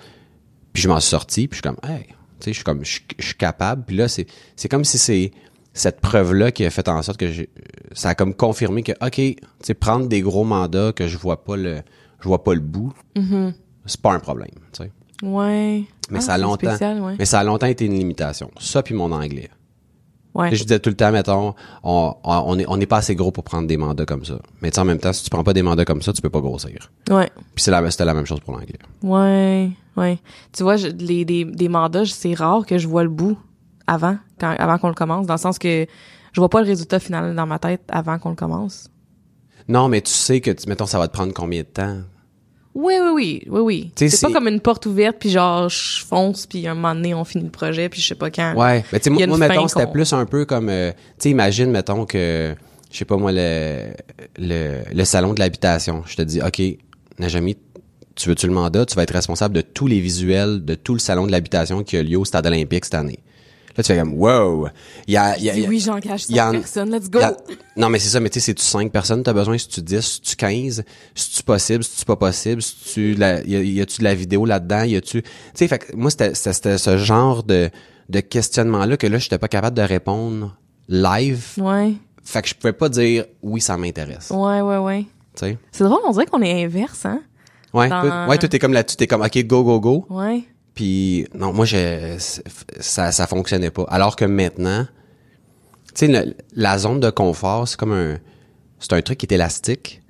[0.73, 2.85] Puis je m'en suis sorti, puis je suis comme, hey, tu sais, je suis comme,
[2.85, 3.83] je, suis- je suis capable.
[3.85, 5.33] Puis là, c'est c'est comme si c'est
[5.74, 7.50] cette preuve-là qui a fait en sorte que j'ai,
[7.92, 11.44] ça a comme confirmé que, ok, tu sais, prendre des gros mandats que je vois
[11.44, 11.83] pas le,
[12.20, 12.92] je vois pas le bout,
[13.87, 14.92] c'est pas un problème, tu sais.
[15.22, 15.85] Ouais.
[16.11, 17.16] Mais Ah, ça a longtemps, spécial, ouais.
[17.18, 18.50] mais ça a longtemps été une limitation.
[18.61, 19.50] Ça puis mon anglais.
[20.35, 20.54] Ouais.
[20.54, 23.33] Je disais tout le temps, mettons, on, on, on est, on n'est pas assez gros
[23.33, 24.38] pour prendre des mandats comme ça.
[24.62, 26.22] Mais tu sais, en même temps, si tu prends pas des mandats comme ça, tu
[26.22, 26.92] peux pas grossir.
[27.11, 27.28] Ouais.
[27.57, 28.78] Puis c'est la, c'était la même chose pour l'anglais.
[29.02, 29.70] Ouais.
[29.96, 30.18] Ouais.
[30.52, 33.37] Tu vois, je- les, des, des mandats, c'est rare que je vois le bout
[33.88, 35.87] avant, quand, avant qu'on le commence, dans le sens que
[36.33, 38.88] je vois pas le résultat final dans ma tête avant qu'on le commence.
[39.66, 41.98] Non, mais tu sais que, mettons, ça va te prendre combien de temps?
[42.74, 43.92] Oui, oui, oui, oui, oui.
[43.96, 47.24] C'est pas comme une porte ouverte, puis genre, je fonce, puis un moment donné, on
[47.24, 48.55] finit le projet, puis je sais pas quand.
[48.55, 48.85] Ouais.
[48.92, 52.07] Mais tu sais, moi, mettons, c'était plus un peu comme, euh, tu sais, imagine, mettons
[52.07, 52.55] que,
[52.90, 53.92] je sais pas moi, le,
[54.38, 56.03] le, le salon de l'habitation.
[56.07, 56.62] Je te dis, OK,
[57.18, 57.57] Najami,
[58.14, 58.87] tu veux-tu le mandat?
[58.87, 61.96] Tu vas être responsable de tous les visuels de tout le salon de l'habitation qui
[61.96, 63.18] a lieu au Stade olympique cette année.
[63.78, 64.68] Là, tu fais comme, wow!
[65.06, 66.58] Il y a, il y a- il y a- oui, j'engage il y en- cinq
[66.60, 67.20] personnes, let's go!
[67.20, 67.36] a-
[67.76, 69.56] non, mais c'est ça, mais tu sais, c'est-tu 5 personnes t'as besoin?
[69.56, 70.82] Si tu 10, si tu 15,
[71.14, 74.04] si tu possible, si tu pas possible, si tu, la, y, a, y a-tu de
[74.04, 74.82] la vidéo là-dedans?
[74.82, 77.70] Y a-tu, tu sais, fait moi, c'était, c'était, c'était ce genre de,
[78.08, 80.56] de questionnement-là que là, j'étais pas capable de répondre
[80.88, 81.44] live.
[81.58, 84.30] Ouais, Fait que je pouvais pas dire, oui, ça m'intéresse.
[84.30, 85.02] ouais, ouais, ouais.
[85.36, 85.58] Tu sais?
[85.70, 87.20] C'est drôle, on dirait qu'on est inverse, hein?
[87.72, 90.06] Ouais, Dans- toi- ouais, toi, t'es comme là-dessus, t'es comme, OK, go, go, go.
[90.10, 90.42] Ouais.
[90.78, 92.14] Puis non, moi je
[92.78, 93.82] ça ça fonctionnait pas.
[93.88, 94.86] Alors que maintenant,
[95.92, 98.20] tu sais la zone de confort, c'est comme un
[98.78, 100.02] c'est un truc qui est élastique.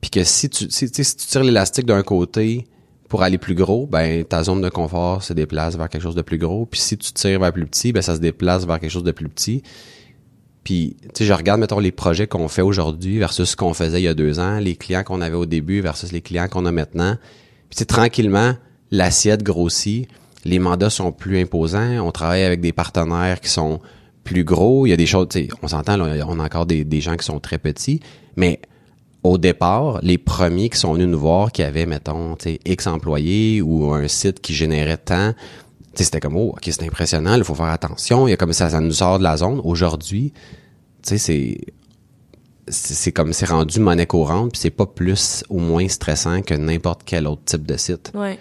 [0.00, 2.68] Puis que si tu si, si tu tires l'élastique d'un côté
[3.08, 6.22] pour aller plus gros, ben ta zone de confort se déplace vers quelque chose de
[6.22, 6.66] plus gros.
[6.66, 9.10] Puis si tu tires vers plus petit, ben ça se déplace vers quelque chose de
[9.10, 9.64] plus petit.
[10.62, 14.00] Puis, tu sais, je regarde, mettons, les projets qu'on fait aujourd'hui versus ce qu'on faisait
[14.00, 16.66] il y a deux ans, les clients qu'on avait au début versus les clients qu'on
[16.66, 17.16] a maintenant.
[17.68, 18.54] Puis, tu sais, tranquillement,
[18.92, 20.06] l'assiette grossit,
[20.44, 23.80] les mandats sont plus imposants, on travaille avec des partenaires qui sont
[24.22, 25.26] plus gros, il y a des choses,
[25.62, 28.00] on s'entend, on a encore des, gens qui sont très petits,
[28.36, 28.60] mais
[29.24, 33.92] au départ, les premiers qui sont venus nous voir, qui avaient, mettons, X employés ou
[33.92, 35.32] un site qui générait tant,
[35.94, 38.70] c'était comme, oh, ok, c'est impressionnant, il faut faire attention, il y a comme ça,
[38.70, 39.60] ça nous sort de la zone.
[39.64, 40.32] Aujourd'hui,
[41.02, 41.58] c'est
[42.68, 47.02] c'est comme, c'est rendu monnaie courante, puis c'est pas plus ou moins stressant que n'importe
[47.04, 48.12] quel autre type de site.
[48.14, 48.38] Ouais.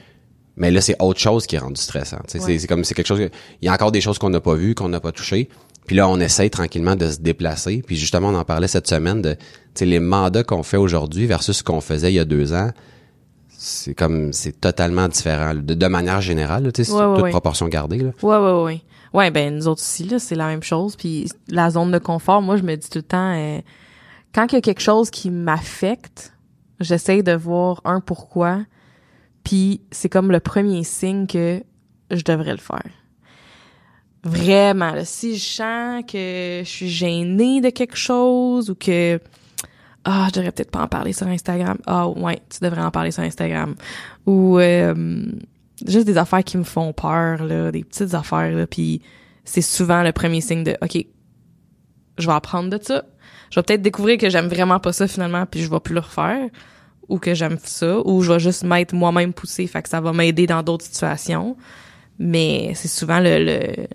[0.61, 2.19] Mais là, c'est autre chose qui est rendu stressant.
[2.35, 2.57] Ouais.
[2.59, 3.17] C'est comme c'est quelque chose.
[3.19, 3.29] que-
[3.61, 5.49] Il y a encore des choses qu'on n'a pas vues, qu'on n'a pas touchées.
[5.87, 7.81] Puis là, on essaye tranquillement de se déplacer.
[7.85, 9.35] Puis justement, on en parlait cette semaine de
[9.81, 12.69] les mandats qu'on fait aujourd'hui versus ce qu'on faisait il y a deux ans.
[13.49, 17.13] C'est comme c'est totalement différent de, de manière générale, là, tu sais, c'est Ouais, ouais,
[17.15, 17.29] toute ouais.
[17.31, 17.97] proportion gardée.
[17.99, 18.11] Là.
[18.21, 18.81] Ouais, ouais, ouais.
[19.13, 20.95] Ouais, ben, nous autres aussi, là, c'est la même chose.
[20.95, 23.59] Puis la zone de confort, moi, je me dis tout le temps, euh,
[24.33, 26.33] quand il y a quelque chose qui m'affecte,
[26.79, 28.59] j'essaye de voir un pourquoi.
[29.43, 31.63] Puis c'est comme le premier signe que
[32.09, 32.89] je devrais le faire.
[34.23, 39.19] Vraiment, là, si je sens que je suis gênée de quelque chose ou que
[40.03, 41.77] ah, je devrais peut-être pas en parler sur Instagram.
[41.85, 43.75] Ah ouais, tu devrais en parler sur Instagram.
[44.25, 45.25] Ou euh,
[45.85, 49.01] juste des affaires qui me font peur là, des petites affaires là, puis
[49.43, 51.05] c'est souvent le premier signe de OK,
[52.17, 53.03] je vais apprendre de ça.
[53.49, 56.01] Je vais peut-être découvrir que j'aime vraiment pas ça finalement puis je vais plus le
[56.01, 56.47] refaire
[57.09, 60.13] ou que j'aime ça ou je vais juste m'être moi-même poussée, fait que ça va
[60.13, 61.57] m'aider dans d'autres situations.
[62.19, 63.87] Mais c'est souvent le, le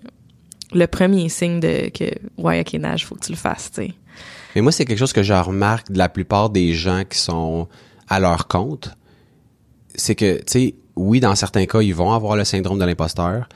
[0.73, 2.05] le premier signe de que
[2.37, 3.93] ouais, OK, nage, faut que tu le fasses, tu sais.
[4.55, 7.67] Mais moi, c'est quelque chose que je remarque de la plupart des gens qui sont
[8.07, 8.89] à leur compte.
[9.95, 13.47] C'est que, tu sais, oui, dans certains cas, ils vont avoir le syndrome de l'imposteur,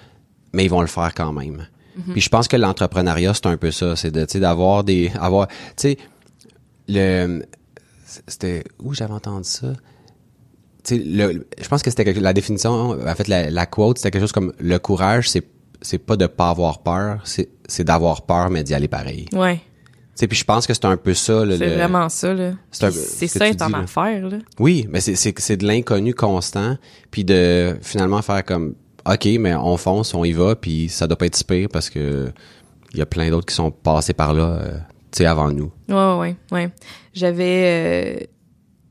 [0.54, 1.68] mais ils vont le faire quand même.
[2.12, 3.96] Puis je pense que l'entrepreneuriat, c'est un peu ça.
[3.96, 5.98] C'est de, tu sais, d'avoir des, avoir, tu sais,
[6.88, 7.44] le,
[8.28, 9.74] c'était, où j'avais entendu ça?
[10.84, 14.22] Tu le, je pense que c'était la définition, en fait, la, la quote, c'était quelque
[14.22, 15.44] chose comme le courage, c'est,
[15.82, 19.28] c'est pas de pas avoir peur, c'est, c'est d'avoir peur, mais d'y aller pareil.
[19.34, 19.62] Ouais.
[20.16, 21.44] sais, puis je pense que c'est un peu ça.
[21.48, 22.54] C'est vraiment ça, là.
[22.72, 24.40] C'est ce ça tu être en dis, là.
[24.60, 26.78] Oui, mais c'est c'est c'est de l'inconnu constant,
[27.12, 31.18] puis de finalement faire comme OK, mais on fonce, on y va, puis ça doit
[31.18, 32.32] pas être si pire parce que
[32.94, 34.78] il y a plein d'autres qui sont passés par là euh,
[35.12, 35.72] tu sais avant nous.
[35.90, 36.70] Ouais, ouais, ouais.
[37.14, 38.26] J'avais euh,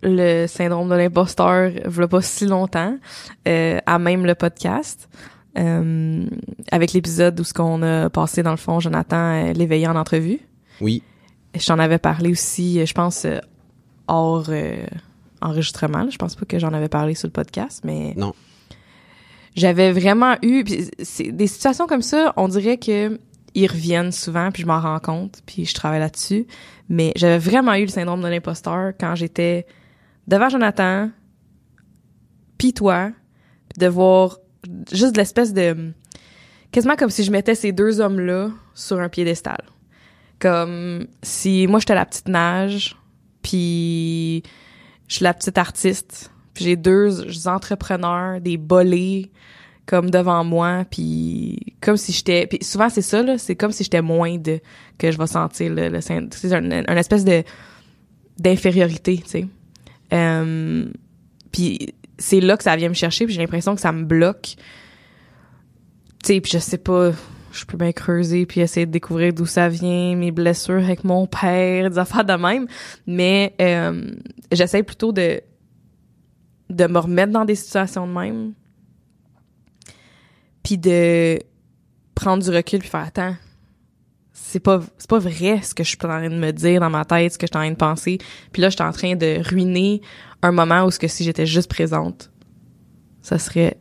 [0.02, 2.96] le syndrome de l'imposteur, il pas si longtemps,
[3.48, 5.08] euh, à même le podcast,
[5.58, 6.24] euh,
[6.70, 9.16] avec l'épisode où ce qu'on a passé dans le fond, Jonathan
[9.48, 10.38] euh, l'éveillé en entrevue.
[10.80, 11.02] Oui.
[11.54, 13.26] Je t'en avais parlé aussi, je pense,
[14.06, 14.76] hors euh,
[15.40, 16.04] enregistrement.
[16.04, 16.10] là.
[16.10, 18.32] Je pense pas que j'en avais parlé sur le podcast, mais Non.
[19.56, 23.18] j'avais vraiment eu des situations comme ça, on dirait que
[23.54, 26.46] ils reviennent souvent puis je m'en rends compte puis je travaille là-dessus,
[26.88, 29.66] mais j'avais vraiment eu le syndrome de l'imposteur quand j'étais
[30.26, 31.10] devant Jonathan
[32.58, 33.10] puis toi
[33.68, 34.38] puis de voir
[34.92, 35.92] juste de l'espèce de
[36.72, 39.62] quasiment comme si je mettais ces deux hommes-là sur un piédestal.
[40.38, 42.96] Comme si moi j'étais la petite nage
[43.42, 44.42] puis
[45.08, 49.30] je suis la petite artiste puis j'ai deux entrepreneurs, des bolés
[49.90, 53.82] comme devant moi puis comme si j'étais puis souvent c'est ça là, c'est comme si
[53.82, 54.60] j'étais moins de
[54.98, 57.42] que je vais sentir le, le c'est un, un espèce de
[58.38, 59.46] d'infériorité, tu sais.
[60.12, 60.84] Euh,
[61.50, 64.54] puis c'est là que ça vient me chercher puis j'ai l'impression que ça me bloque.
[66.22, 67.10] Tu sais, puis je sais pas,
[67.50, 71.26] je peux bien creuser puis essayer de découvrir d'où ça vient, mes blessures avec mon
[71.26, 72.68] père, des affaires de même,
[73.08, 74.08] mais euh,
[74.52, 75.40] j'essaie plutôt de
[76.68, 78.52] de me remettre dans des situations de même
[80.62, 81.38] puis de
[82.14, 83.34] prendre du recul puis faire attends
[84.32, 86.90] c'est pas c'est pas vrai ce que je suis en train de me dire dans
[86.90, 88.18] ma tête ce que je suis en train de penser
[88.52, 90.00] puis là je suis en train de ruiner
[90.42, 92.30] un moment où ce que si j'étais juste présente
[93.22, 93.76] ça serait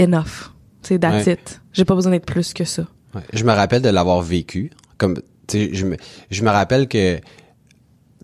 [0.00, 1.32] enough sais that's Ouais.
[1.34, 3.22] it j'ai pas besoin d'être plus que ça Ouais.
[3.32, 4.70] Je me rappelle de l'avoir vécu.
[4.98, 5.16] Comme,
[5.50, 5.96] je me,
[6.30, 7.18] je me rappelle que,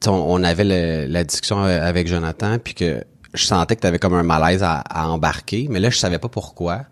[0.06, 3.98] on, on avait le- la discussion avec Jonathan, puis que je sentais que tu avais
[3.98, 6.82] comme un malaise à, à embarquer, mais là, je savais pas pourquoi.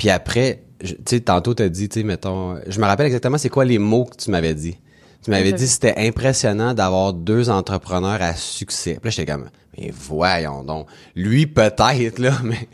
[0.00, 3.50] Puis après, tu sais, tantôt, t'as dit, tu sais, mettons, je me rappelle exactement c'est
[3.50, 4.78] quoi les mots que tu m'avais dit.
[5.22, 8.92] Tu m'avais dit c'était impressionnant d'avoir deux entrepreneurs à succès.
[8.94, 10.86] Puis là, j'étais comme, mais voyons donc.
[11.14, 12.66] Lui, peut-être, là, mais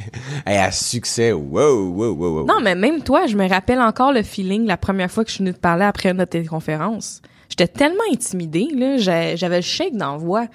[0.46, 2.46] hey, à succès, wow, wow, wow, wow.
[2.46, 5.34] non mais même toi je me rappelle encore le feeling la première fois que je
[5.34, 10.12] suis venue te parler après notre téléconférence j'étais tellement intimidée là j'avais le shake dans
[10.12, 10.52] la voix tu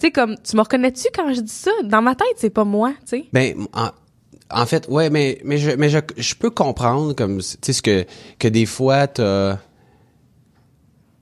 [0.00, 1.70] sais comme tu me reconnais-tu quand je dis ça?
[1.84, 3.88] Dans ma tête c'est pas moi tu sais Ben, en,
[4.50, 7.82] en fait, ouais, mais, mais, je, mais je, je peux comprendre, comme, tu sais, ce
[7.82, 8.04] que,
[8.38, 9.56] que des fois, t'as...
[9.56, 9.60] Tu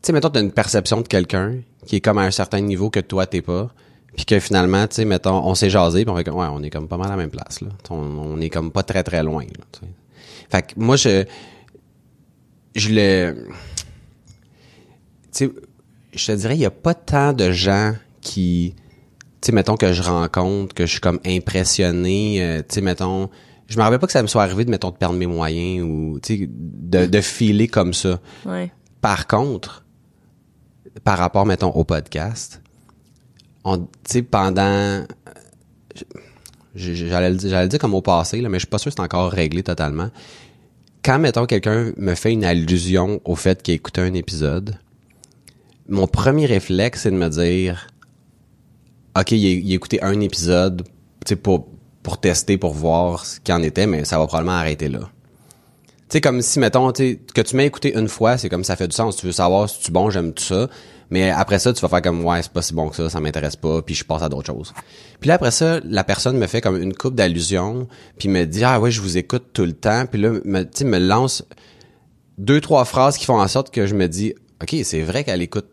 [0.03, 3.01] sais, mettons, t'as une perception de quelqu'un qui est comme à un certain niveau que
[3.01, 3.71] toi, t'es pas.
[4.17, 6.63] Puis que finalement, tu sais, mettons, on s'est jasé, puis on fait comme, ouais, on
[6.63, 7.69] est comme pas mal à la même place, là.
[7.91, 9.89] On, on est comme pas très, très loin, là.
[10.51, 11.25] Fait que moi, je...
[12.75, 13.47] Je le...
[15.33, 15.51] Tu sais,
[16.15, 18.75] je te dirais, il y a pas tant de gens qui
[19.43, 23.29] tu sais, mettons que je rencontre, que je suis comme impressionné, euh, tu sais, mettons,
[23.67, 25.85] je me rappelle pas que ça me soit arrivé de, mettons, de perdre mes moyens
[25.85, 28.21] ou, tu sais, de, de filer comme ça.
[28.47, 29.85] ouais Par contre,
[31.03, 32.63] par rapport, mettons, au podcast,
[33.65, 35.05] on, tu sais, pendant,
[36.77, 38.93] j'allais le dire, j'allais le dire comme au passé, là, mais je suis pas sûr
[38.93, 40.11] que c'est encore réglé totalement.
[41.05, 44.77] Quand, mettons, quelqu'un me fait une allusion au fait qu'il a écouté un épisode,
[45.89, 47.89] mon premier réflexe, c'est de me dire,
[49.19, 50.83] OK, il a, il a écouté un épisode,
[51.43, 51.69] pour,
[52.03, 55.01] pour tester, pour voir ce qu'il en était, mais ça va probablement arrêter là.
[56.09, 58.89] Tu sais, comme si, mettons, que tu m'as écouté une fois, c'est comme ça fait
[58.89, 59.17] du sens.
[59.17, 60.69] Tu veux savoir si tu es bon, j'aime tout ça.
[61.09, 63.21] Mais après ça, tu vas faire comme, ouais, c'est pas si bon que ça, ça
[63.21, 64.73] m'intéresse pas, puis je passe à d'autres choses.
[65.21, 67.87] Puis là, après ça, la personne me fait comme une coupe d'allusions,
[68.19, 70.07] puis me dit, ah ouais, je vous écoute tout le temps.
[70.07, 71.45] Puis là, me, me lance
[72.39, 75.43] deux, trois phrases qui font en sorte que je me dis, OK, c'est vrai qu'elle
[75.43, 75.67] écoute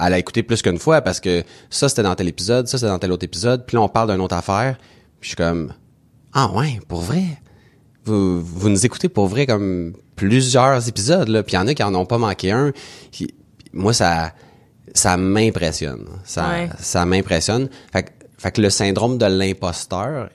[0.00, 2.90] elle a écouté plus qu'une fois parce que ça c'était dans tel épisode, ça c'était
[2.90, 4.76] dans tel autre épisode, puis là on parle d'une autre affaire,
[5.20, 5.72] puis je suis comme
[6.32, 7.22] ah ouais, pour vrai?
[8.04, 11.74] Vous, vous nous écoutez pour vrai comme plusieurs épisodes là, puis il y en a
[11.74, 12.72] qui en ont pas manqué un.
[13.12, 13.34] Puis,
[13.72, 14.32] moi ça
[14.94, 16.68] ça m'impressionne, ça Ouais.
[16.80, 17.68] ça m'impressionne.
[17.92, 20.30] Fait, que- fait que le syndrome de l'imposteur,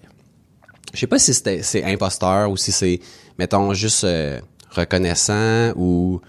[0.94, 3.00] je sais pas si c'était c'est imposteur ou si c'est
[3.40, 6.22] mettons juste euh, reconnaissant ou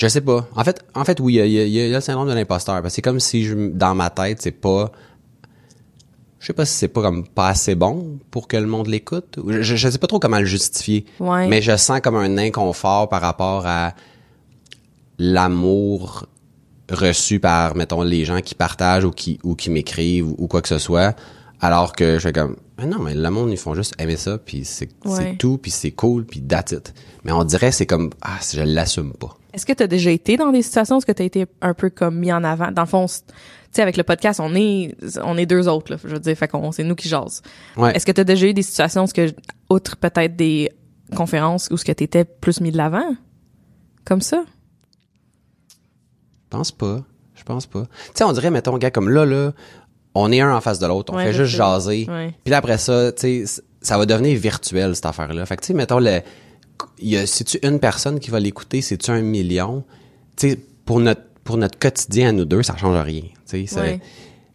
[0.00, 0.48] je sais pas.
[0.56, 2.76] En fait, en fait oui, il y y y a le syndrome de l'imposteur.
[2.80, 4.90] Parce que c'est comme si je, dans ma tête, c'est pas
[6.38, 9.36] je sais pas si c'est pas comme pas assez bon pour que le monde l'écoute.
[9.44, 11.04] Ou Je, je sais pas trop comment le justifier.
[11.18, 11.46] Ouais.
[11.48, 13.92] Mais je sens comme un inconfort par rapport à
[15.18, 16.26] l'amour
[16.90, 20.62] reçu par, mettons, les gens qui partagent ou qui, ou qui m'écrivent ou, ou quoi
[20.62, 21.14] que ce soit.
[21.60, 24.64] Alors que je fais comme, non, mais le monde, ils font juste aimer ça, puis
[24.64, 25.10] c'est Ouais.
[25.14, 26.94] c'est tout, puis c'est cool, puis that's it.
[27.24, 29.36] Mais on dirait, c'est comme, ah, je l'assume pas.
[29.52, 31.90] Est-ce que tu as déjà été dans des situations où tu as été un peu
[31.90, 32.70] comme mis en avant?
[32.70, 33.22] Dans le fond, tu
[33.72, 36.48] sais, avec le podcast, on est, on est deux autres, là, je veux dire, fait
[36.48, 37.42] qu'on, c'est nous qui jasent.
[37.76, 37.94] Ouais.
[37.94, 39.32] Est-ce que tu as déjà eu des situations où, ce que,
[39.68, 40.70] outre peut-être des
[41.16, 43.14] conférences, où ce que tu étais plus mis de l'avant?
[44.04, 44.44] Comme ça?
[46.44, 47.02] Je pense pas.
[47.34, 47.82] Je pense pas.
[47.82, 49.52] Tu sais, on dirait, mettons, gars, comme là, là,
[50.14, 52.06] on est un en face de l'autre, on Ouais, fait juste jaser.
[52.44, 55.46] Puis là, après ça, tu sais, ça va devenir virtuel, cette affaire-là.
[55.46, 56.20] Fait que, tu sais, mettons, le,
[57.26, 59.84] c'est-tu une personne qui va l'écouter, c'est-tu un million?
[60.36, 63.22] Tu sais, pour notre, pour notre quotidien à nous deux, ça change rien.
[63.48, 64.00] Tu sais, Ouais.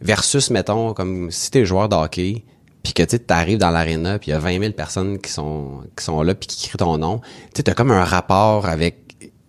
[0.02, 2.44] versus, mettons, comme si t'es joueur de hockey,
[2.84, 5.32] puis que, tu sais, t'arrives dans l'aréna, puis il y a 20 000 personnes qui
[5.32, 7.20] sont, qui sont là, puis qui crient ton nom.
[7.20, 9.00] Tu sais, t'as comme un rapport avec,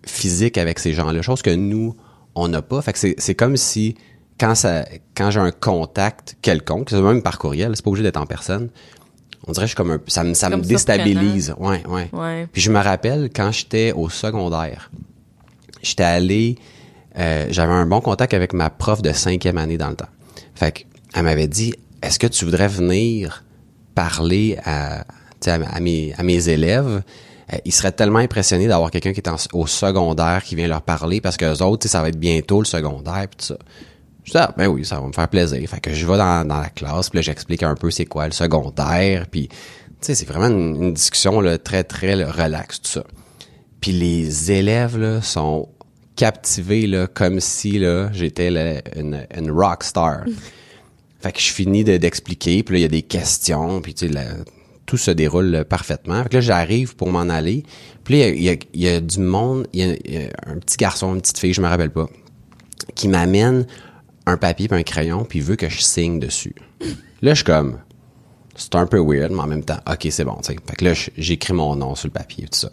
[0.05, 1.95] physique avec ces gens-là, chose que nous,
[2.33, 2.81] on n'a pas.
[2.81, 3.95] Fait que c'est, c'est comme si,
[4.39, 4.85] quand ça,
[5.15, 8.69] quand j'ai un contact quelconque, c'est même par courriel, c'est pas obligé d'être en personne,
[9.47, 11.53] on dirait que je suis comme un, ça me, ça me Comme déstabilise.
[11.57, 12.09] Ouais, ouais.
[12.11, 12.47] Ouais.
[12.51, 14.91] Puis je me rappelle quand j'étais au secondaire,
[15.81, 16.57] j'étais allé,
[17.17, 20.09] euh, j'avais un bon contact avec ma prof de cinquième année dans le temps.
[20.55, 20.79] Fait que,
[21.15, 23.43] elle m'avait dit, est-ce que tu voudrais venir
[23.95, 25.03] parler à,
[25.79, 27.01] mes, à mes élèves?
[27.53, 30.81] Euh, ils seraient tellement impressionnés d'avoir quelqu'un qui est en- au secondaire qui vient leur
[30.81, 33.57] parler parce que les autres, ça va être bientôt le secondaire puis tout ça.
[34.27, 35.69] Je dis, ah, ben oui, ça va me faire plaisir.
[35.69, 38.25] Fait que je vais dans, dans la classe, puis là, j'explique un peu c'est quoi
[38.25, 39.55] le secondaire, puis, tu
[40.01, 43.05] sais, c'est vraiment une, une discussion, là, très, très là, relax, tout ça.
[43.79, 45.69] Puis les élèves, là, sont
[46.17, 48.49] captivés, là, comme si, là, j'étais
[48.97, 50.25] une, une rock star.
[51.21, 54.11] fait que je finis de- d'expliquer, puis là, il y a des questions, puis tu
[54.11, 54.25] sais,
[54.85, 56.21] tout se déroule parfaitement.
[56.23, 57.63] Fait que là, j'arrive pour m'en aller.
[58.03, 60.57] Puis là, il y y a du monde, il y a, il y a un
[60.57, 62.07] petit garçon, une petite fille, je me rappelle pas,
[62.93, 63.65] qui m'amène
[64.27, 66.53] un papier puis un crayon, puis il veut que je signe dessus.
[67.21, 67.79] Là, je suis comme,
[68.55, 70.55] c'est un peu weird, mais en même temps, ok, c'est bon, tu sais.
[70.67, 72.69] Fait que là, j'écris mon nom sur le papier, tout ça.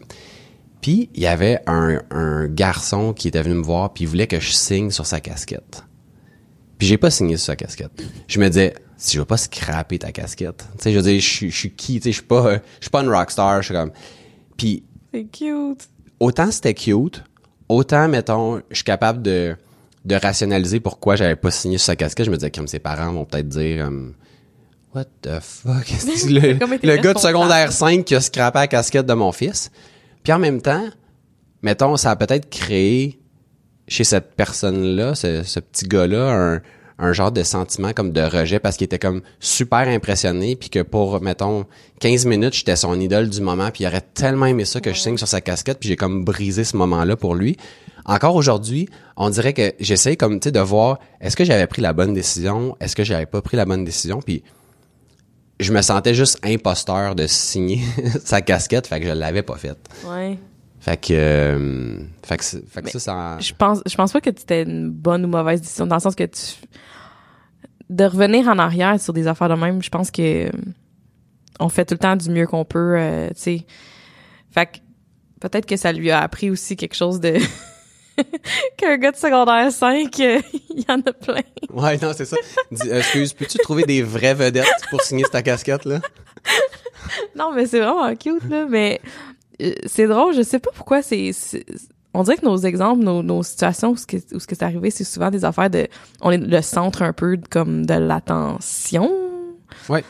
[0.80, 4.26] Puis, il y avait un, un garçon qui était venu me voir, puis il voulait
[4.26, 5.82] que je signe sur sa casquette.
[6.76, 8.02] Puis j'ai pas signé sur sa casquette.
[8.28, 11.20] Je me disais, si je veux pas scraper ta casquette, tu sais, je veux dire,
[11.20, 13.62] je suis- je suis qui, tu sais, je suis pas, je suis pas une rockstar,
[13.62, 13.92] je suis comme,
[14.56, 15.88] puis C'est cute.
[16.20, 17.22] autant c'était cute,
[17.68, 19.56] autant, mettons, je suis capable de,
[20.04, 22.26] de rationaliser pourquoi j'avais pas signé sur sa casquette.
[22.26, 24.14] Je me disais, comme ses parents vont peut-être dire, um,
[24.94, 25.84] what the fuck?
[25.84, 29.70] Que le, le gars de secondaire 5 qui a scrappé la casquette de mon fils?
[30.22, 30.84] Puis en même temps,
[31.62, 33.18] mettons, ça a peut-être créé
[33.88, 36.60] chez cette personne-là, ce, ce petit gars-là, un,
[36.98, 40.80] un genre de sentiment comme de rejet parce qu'il était comme super impressionné puis que
[40.80, 41.64] pour, mettons,
[42.00, 44.98] 15 minutes, j'étais son idole du moment puis il aurait tellement aimé ça que je
[44.98, 47.56] signe sur sa casquette puis j'ai comme brisé ce moment-là pour lui.
[48.06, 51.80] Encore aujourd'hui, on dirait que j'essaie comme, tu sais, de voir est-ce que j'avais pris
[51.80, 54.20] la bonne décision, est-ce que j'avais pas pris la bonne décision?
[54.20, 54.42] Puis
[55.60, 57.80] je me sentais juste imposteur de signer
[58.24, 59.88] sa casquette, fait que je l'avais pas faite.
[60.06, 60.38] Ouais.
[60.80, 64.30] Fait que, euh, fait que, fait que ça, ça, Je pense, je pense pas que
[64.36, 66.42] c'était une bonne ou mauvaise décision, dans le sens que tu,
[67.88, 70.50] de revenir en arrière sur des affaires de même, je pense que
[71.60, 73.66] on fait tout le temps du mieux qu'on peut, euh, tu sais.
[74.50, 74.78] Fait que
[75.40, 77.38] peut-être que ça lui a appris aussi quelque chose de
[78.76, 81.42] qu'un gars de secondaire 5, euh, il y en a plein.
[81.70, 82.36] Ouais, non, c'est ça.
[82.70, 86.00] Dis, euh, excuse, peux-tu trouver des vraies vedettes pour signer ta casquette, là?
[87.36, 88.66] Non, mais c'est vraiment cute, là.
[88.68, 89.00] Mais
[89.62, 91.30] euh, c'est drôle, je sais pas pourquoi c'est...
[92.12, 94.64] On dirait que nos exemples, nos, nos situations où ce que, où ce que c'est
[94.64, 95.86] arrivé, c'est souvent des affaires de...
[96.20, 99.10] On est le centre un peu de- comme de l'attention.
[99.88, 100.04] Ouais.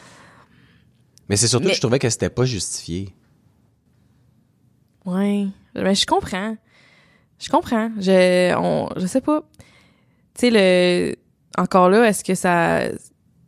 [1.29, 3.15] Mais c'est surtout Mais- que je trouvais que c'était pas justifié.
[5.05, 5.47] Ouais.
[5.75, 6.57] Mais je comprends.
[7.39, 7.91] Je comprends.
[8.01, 9.43] Je, on, je sais pas.
[10.35, 11.15] Tu sais, le...
[11.59, 12.83] Encore là, est-ce que ça...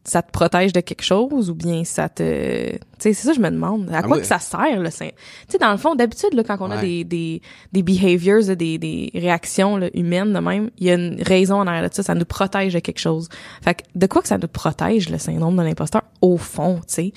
[0.09, 2.71] Ça te protège de quelque chose ou bien ça te...
[2.71, 3.91] Tu sais, c'est ça que je me demande.
[3.91, 5.09] À Ah, quoi que ça sert, le sein?
[5.09, 5.15] Tu
[5.49, 9.11] sais, dans le fond, d'habitude, là, quand on a des, des, des behaviors, des, des
[9.15, 12.05] réactions là, humaines de même, il y a une raison en arrière de ça.
[12.05, 13.29] Ça nous protège de quelque chose.
[13.65, 16.03] Fait que de quoi que ça nous protège, le syndrome de l'imposteur?
[16.21, 17.13] Au fond, tu sais.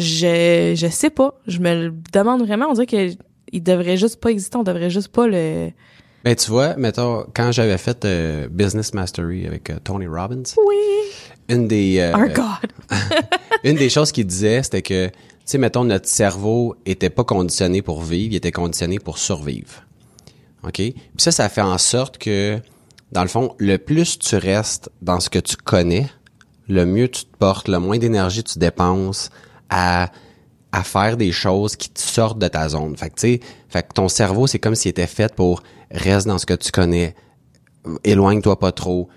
[0.00, 1.40] Je, je sais pas.
[1.46, 2.66] Je me le demande vraiment.
[2.68, 3.10] On dirait que
[3.52, 4.56] il devrait juste pas exister.
[4.56, 5.70] On devrait juste pas le...
[6.24, 10.74] Ben, tu vois, mettons, quand j'avais fait euh, Business Mastery avec euh, Tony Robbins, Oui!
[11.50, 12.72] une des, euh, Our God!
[13.64, 15.14] une des choses qu'il disait, c'était que, tu
[15.44, 19.82] sais, mettons, notre cerveau était pas conditionné pour vivre, il était conditionné pour survivre.
[20.62, 20.76] OK?
[20.76, 22.58] Puis ça, ça fait en sorte que,
[23.12, 26.08] dans le fond, le plus tu restes dans ce que tu connais,
[26.68, 29.28] le mieux tu te portes, le moins d'énergie tu dépenses
[29.68, 30.10] à,
[30.74, 32.96] à faire des choses qui te sortent de ta zone.
[32.96, 35.62] Fait que, tu sais, fait que ton cerveau, c'est comme s'il était fait pour
[35.92, 37.14] reste dans ce que tu connais,
[38.02, 39.08] éloigne-toi pas trop.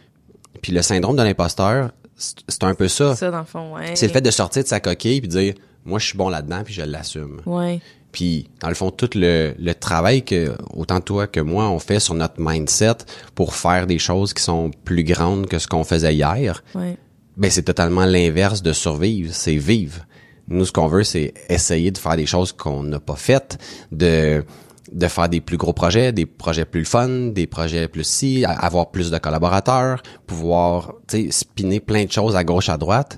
[0.62, 3.16] Puis le syndrome de l'imposteur, c'est un peu ça.
[3.16, 3.96] Ça, dans le fond, ouais.
[3.96, 5.54] C'est le fait de sortir de sa coquille puis de dire
[5.86, 7.42] moi je suis bon là-dedans puis je l'assume.
[7.46, 7.80] Ouais.
[8.12, 12.00] Puis, dans le fond, tout le, le travail que, autant toi que moi, on fait
[12.00, 12.96] sur notre mindset
[13.36, 16.98] pour faire des choses qui sont plus grandes que ce qu'on faisait hier, Ouais.
[17.36, 20.00] ben c'est totalement l'inverse de survivre, c'est vivre.
[20.48, 23.58] Nous, ce qu'on veut, c'est essayer de faire des choses qu'on n'a pas faites,
[23.92, 24.44] de
[24.92, 28.92] de faire des plus gros projets, des projets plus fun, des projets plus si, avoir
[28.92, 30.94] plus de collaborateurs, pouvoir,
[31.30, 33.18] spinner plein de choses à gauche, à droite.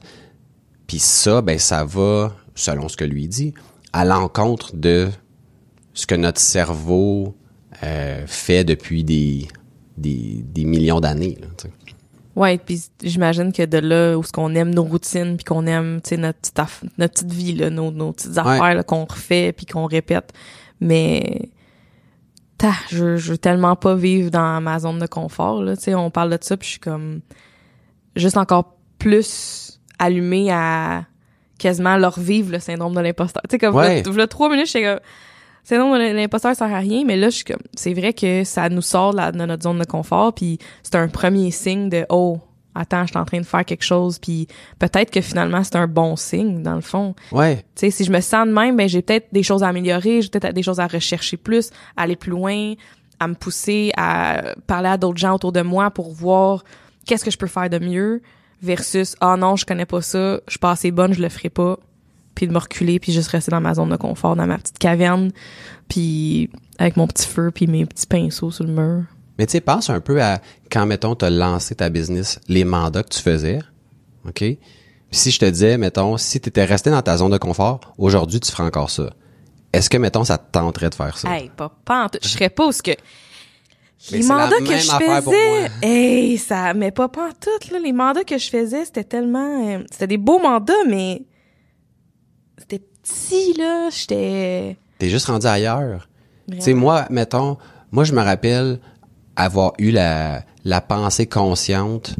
[0.87, 3.53] Puis ça, ben ça va, selon ce que lui dit,
[3.93, 5.09] à l'encontre de
[5.93, 7.35] ce que notre cerveau
[7.83, 9.47] euh, fait depuis des,
[9.97, 11.37] des, des millions d'années.
[11.39, 11.47] là.
[12.35, 15.99] Ouais, puis j'imagine que de là où ce qu'on aime nos routines puis qu'on aime
[16.01, 19.05] tu sais notre petite aff- notre petite vie là, nos, nos petites affaires là, qu'on
[19.05, 20.31] refait puis qu'on répète.
[20.79, 21.49] Mais
[22.57, 25.95] ta, je je veux tellement pas vivre dans ma zone de confort là, tu sais,
[25.95, 27.21] on parle de ça puis je suis comme
[28.15, 31.05] juste encore plus allumée à
[31.57, 33.41] quasiment leur vivre le syndrome de l'imposteur.
[33.49, 34.01] Tu sais comme Ouais.
[34.03, 34.99] là, là, trois minutes, j'étais comme
[35.69, 38.81] de l'imposteur sert à rien, mais là je suis comme c'est vrai que ça nous
[38.81, 42.39] sort de, notre zone de confort puis c'est un premier signe de oh
[42.75, 44.47] attends, je suis en train de faire quelque chose puis
[44.77, 47.15] peut-être que finalement c'est un bon signe dans le fond.
[47.31, 47.57] Ouais.
[47.75, 50.21] Tu sais si je me sens de même, ben j'ai peut-être des choses à améliorer,
[50.21, 52.73] j'ai peut-être des choses à rechercher plus, à aller plus loin,
[53.19, 56.63] à me pousser à parler à d'autres gens autour de moi pour voir
[57.05, 58.21] qu'est-ce que je peux faire de mieux
[58.61, 61.49] versus ah non, je connais pas ça, je suis pas assez bonne, je le ferai
[61.49, 61.79] pas
[62.39, 64.79] puis de me reculer puis juste rester dans ma zone de confort dans ma petite
[64.79, 65.29] caverne
[65.89, 69.03] puis avec mon petit feu puis mes petits pinceaux sur le mur.
[69.37, 70.39] Mais tu sais, pense un peu à
[70.71, 73.59] quand, mettons, t'as lancé ta business, les mandats que tu faisais,
[74.25, 74.39] OK?
[74.39, 74.57] Puis
[75.11, 78.49] si je te disais, mettons, si t'étais resté dans ta zone de confort, aujourd'hui, tu
[78.51, 79.09] ferais encore ça.
[79.73, 81.35] Est-ce que, mettons, ça te tenterait de faire ça?
[81.35, 82.19] Hey, pas, pas en tout.
[82.21, 82.91] Je serais pas où ce que.
[84.11, 87.79] Mais Les mandats que même je faisais, hey, ça, mais pas pas en tout, là.
[87.79, 91.23] Les mandats que je faisais, c'était tellement, euh, c'était des beaux mandats, mais
[92.59, 93.89] c'était petit, là.
[93.89, 94.77] J'étais.
[94.99, 96.07] T'es juste rendu ailleurs.
[96.51, 97.57] Tu sais, moi, mettons,
[97.91, 98.79] moi, je me rappelle
[99.35, 102.15] avoir eu la, la pensée consciente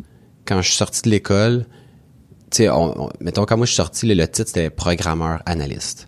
[0.45, 1.65] quand je suis sorti de l'école.
[2.51, 5.41] Tu sais, on- on- mettons, quand moi je suis sorti, le, le titre, c'était programmeur
[5.45, 6.07] analyste.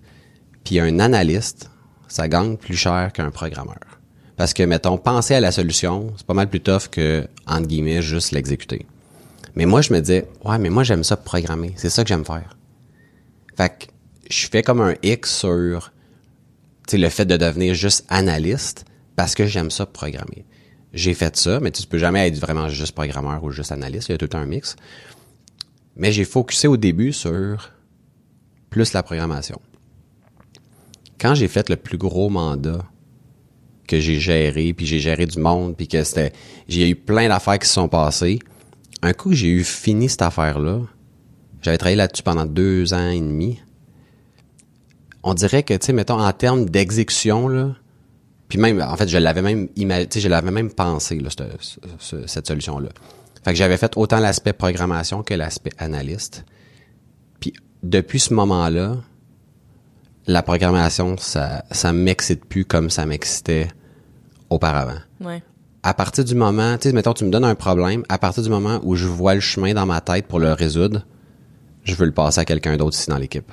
[0.64, 1.70] Puis un analyste,
[2.08, 3.80] ça gagne plus cher qu'un programmeur.
[4.38, 8.02] Parce que, mettons, penser à la solution, c'est pas mal plus tough que, entre guillemets,
[8.02, 8.86] juste l'exécuter.
[9.56, 11.74] Mais moi, je me disais, ouais, mais moi, j'aime ça programmer.
[11.76, 12.56] C'est ça que j'aime faire.
[13.58, 13.86] Fait que
[14.32, 15.92] je fais comme un X sur
[16.92, 20.46] le fait de devenir juste analyste parce que j'aime ça programmer.
[20.94, 24.14] J'ai fait ça, mais tu peux jamais être vraiment juste programmeur ou juste analyste, il
[24.14, 24.76] y a tout un mix.
[25.96, 27.72] Mais j'ai focusé au début sur
[28.70, 29.62] plus la programmation.
[31.20, 32.84] Quand j'ai fait le plus gros mandat
[33.88, 36.34] que j'ai géré, puis j'ai géré du monde, puis que c'était
[36.68, 38.40] j'ai eu plein d'affaires qui se sont passées,
[39.02, 40.82] un coup j'ai eu fini cette affaire-là,
[41.62, 43.60] j'avais travaillé là-dessus pendant deux ans et demi,
[45.24, 47.76] on dirait que, tu sais, mettons, en termes d'exécution, là,
[48.48, 51.30] puis même, en fait, je l'avais même, ima- tu sais, je l'avais même pensé, là,
[51.30, 51.44] cette,
[52.00, 52.90] ce- cette solution-là.
[53.44, 56.44] Fait que j'avais fait autant l'aspect programmation que l'aspect analyste.
[57.40, 58.98] Puis, depuis ce moment-là,
[60.28, 63.68] la programmation, ça, ça m'excite plus comme ça m'excitait
[64.50, 65.00] auparavant.
[65.20, 65.42] Ouais.
[65.84, 68.50] À partir du moment, tu sais, mettons, tu me donnes un problème, à partir du
[68.50, 71.06] moment où je vois le chemin dans ma tête pour le résoudre,
[71.84, 73.52] je veux le passer à quelqu'un d'autre ici dans l'équipe.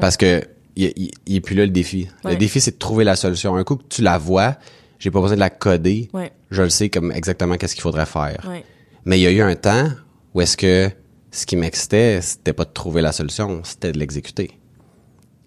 [0.00, 0.42] Parce que
[0.76, 2.08] il, il- il est plus là le défi.
[2.24, 2.32] Ouais.
[2.32, 3.54] Le défi, c'est de trouver la solution.
[3.56, 4.56] Un coup que tu la vois,
[4.98, 6.08] j'ai pas besoin de la coder.
[6.12, 6.32] Ouais.
[6.50, 8.46] Je le sais comme exactement qu'est-ce qu'il faudrait faire.
[8.48, 8.64] Ouais.
[9.04, 9.88] Mais il y a eu un temps
[10.34, 10.90] où est-ce que
[11.30, 14.58] ce qui m'excitait, c'était pas de trouver la solution, c'était de l'exécuter.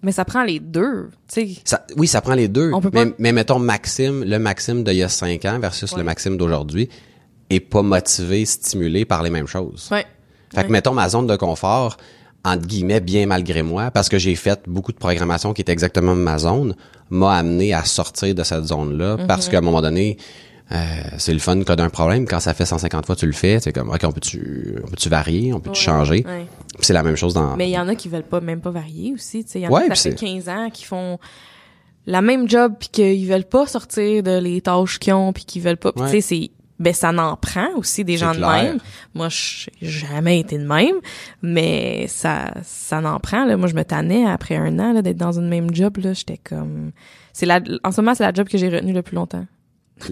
[0.02, 1.84] Mais ça prend les deux, tu sais.
[1.96, 2.70] Oui, ça prend les deux.
[2.72, 5.96] On peut mais, pas- mais mettons Maxime, le Maxime d'il y a cinq ans versus
[5.96, 6.88] le Maxime d'aujourd'hui
[7.50, 9.88] est pas motivé, stimulé par les mêmes choses.
[10.54, 11.96] Fait que mettons ma zone de confort,
[12.46, 16.14] entre guillemets, bien malgré moi, parce que j'ai fait beaucoup de programmation qui était exactement
[16.14, 16.74] ma zone,
[17.10, 19.26] m'a amené à sortir de cette zone-là, Mhm.
[19.26, 20.16] parce qu'à un moment donné,
[20.72, 20.76] euh,
[21.18, 22.26] c'est le fun coder un problème.
[22.26, 23.58] Quand ça fait 150 fois, tu le fais.
[23.60, 25.52] C'est comme, OK, on peut-tu, on peut-tu varier?
[25.52, 26.24] On peut-tu changer?
[26.26, 26.46] Ouais.
[26.80, 27.56] C'est la même chose dans...
[27.56, 29.62] Mais il y en a qui veulent pas même pas varier aussi, tu sais, il
[29.62, 31.18] y en Ouais, a qui ça puis fait 15 ans qui font
[32.06, 35.62] la même job puis qu'ils veulent pas sortir de les tâches qu'ils ont puis qu'ils
[35.62, 38.78] veulent pas, tu sais c'est ben ça n'en prend aussi des gens de même.
[39.14, 40.96] Moi j'ai jamais été de même,
[41.42, 43.56] mais ça ça n'en prend là.
[43.56, 46.38] Moi je me tannais après un an là d'être dans une même job là, j'étais
[46.42, 46.92] comme
[47.32, 49.46] c'est la en ce moment c'est la job que j'ai retenue le plus longtemps.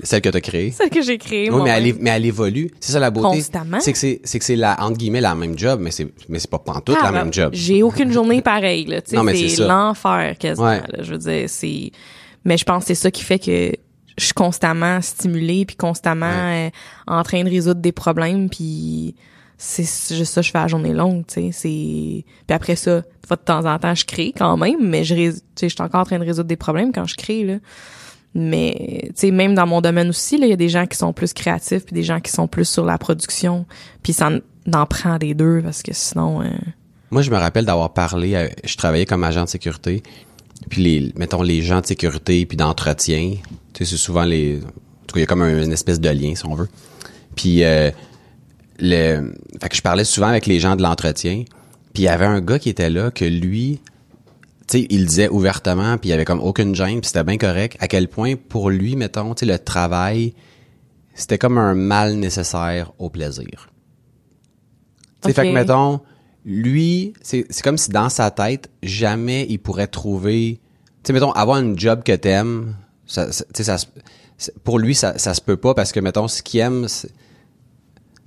[0.02, 0.70] Celle que tu as créée.
[0.70, 2.70] Celle que j'ai créée Oui, mais elle, mais elle évolue.
[2.80, 3.36] C'est ça la beauté.
[3.36, 3.80] Constamment.
[3.80, 6.38] C'est que c'est, c'est que c'est la, entre guillemets, la même job, mais c'est, mais
[6.38, 7.50] c'est pas pantoute la Ah, même ben, job.
[7.52, 9.02] J'ai aucune journée pareille, là.
[9.02, 10.68] Tu sais, Non, mais c'est l'enfer quasiment.
[10.68, 10.80] Ouais.
[10.80, 11.02] là.
[11.02, 11.90] Je veux dire, c'est.
[12.46, 13.72] Mais je pense que c'est ça qui fait que
[14.18, 16.70] je suis constamment stimulée puis constamment euh,
[17.06, 19.14] en train de résoudre des problèmes puis
[19.56, 22.76] c'est juste ça que je fais à la journée longue, tu sais, c'est puis après
[22.76, 25.82] ça, de temps en temps je crée quand même, mais je tu sais, je suis
[25.82, 27.54] encore en train de résoudre des problèmes quand je crée là.
[28.34, 30.98] Mais tu sais même dans mon domaine aussi là, il y a des gens qui
[30.98, 33.64] sont plus créatifs puis des gens qui sont plus sur la production,
[34.02, 34.30] puis ça
[34.72, 36.48] en, prend des deux parce que sinon euh,
[37.10, 40.02] Moi, je me rappelle d'avoir parlé je travaillais comme agent de sécurité.
[40.70, 43.34] Puis les mettons les gens de sécurité puis d'entretien,
[43.74, 46.08] tu sais c'est souvent les en tout cas il y a comme une espèce de
[46.08, 46.68] lien si on veut.
[47.36, 47.90] Puis euh,
[48.78, 51.44] le fait que je parlais souvent avec les gens de l'entretien
[51.92, 53.80] puis il y avait un gars qui était là que lui
[54.66, 57.36] tu sais il disait ouvertement puis il y avait comme aucune gêne puis c'était bien
[57.36, 60.34] correct à quel point pour lui mettons tu sais le travail
[61.14, 63.68] c'était comme un mal nécessaire au plaisir
[65.22, 66.00] tu sais fait que mettons
[66.44, 70.60] lui c'est c'est comme si dans sa tête jamais il pourrait trouver
[71.02, 72.74] tu sais mettons avoir un job que t'aimes
[73.06, 73.76] ça ça
[74.64, 76.86] pour lui ça ça se peut pas parce que mettons ce qu'il aime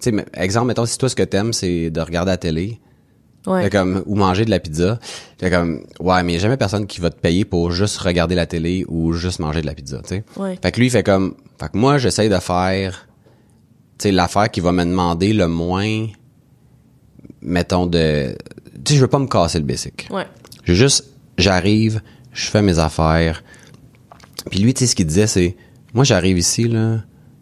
[0.01, 2.79] tu exemple, mettons, si toi, ce que t'aimes, c'est de regarder la télé,
[3.47, 3.69] ouais.
[3.69, 4.99] comme, ou manger de la pizza,
[5.39, 7.97] fait comme, ouais, mais il y a jamais personne qui va te payer pour juste
[7.97, 10.23] regarder la télé ou juste manger de la pizza, tu sais.
[10.35, 10.57] Ouais.
[10.61, 13.07] Fait que lui, il fait comme, fait que moi, j'essaye de faire,
[13.97, 16.07] tu sais, l'affaire qui va me demander le moins,
[17.41, 18.35] mettons, de,
[18.83, 20.07] tu sais, je veux pas me casser le basic.
[20.11, 20.27] Ouais.
[20.63, 21.05] Je juste,
[21.37, 22.01] j'arrive,
[22.33, 23.43] je fais mes affaires.
[24.49, 25.55] Puis lui, tu sais, ce qu'il disait, c'est,
[25.93, 26.99] moi, j'arrive ici, là,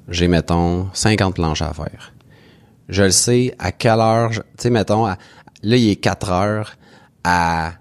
[0.07, 2.13] j'ai, mettons, 50 planches à faire
[2.89, 5.17] je le sais à quelle heure, tu sais, mettons, là,
[5.63, 6.77] il est 4 heures,
[7.23, 7.73] à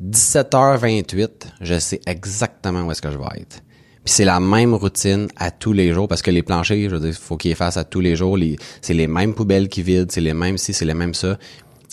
[0.00, 1.28] 17h28,
[1.60, 3.60] je sais exactement où est-ce que je vais être.
[4.04, 7.00] Puis c'est la même routine à tous les jours parce que les planchers, je veux
[7.00, 8.36] dire, faut qu'ils fassent à tous les jours.
[8.36, 11.38] Les, c'est les mêmes poubelles qui vident, c'est les mêmes ci, c'est les mêmes ça.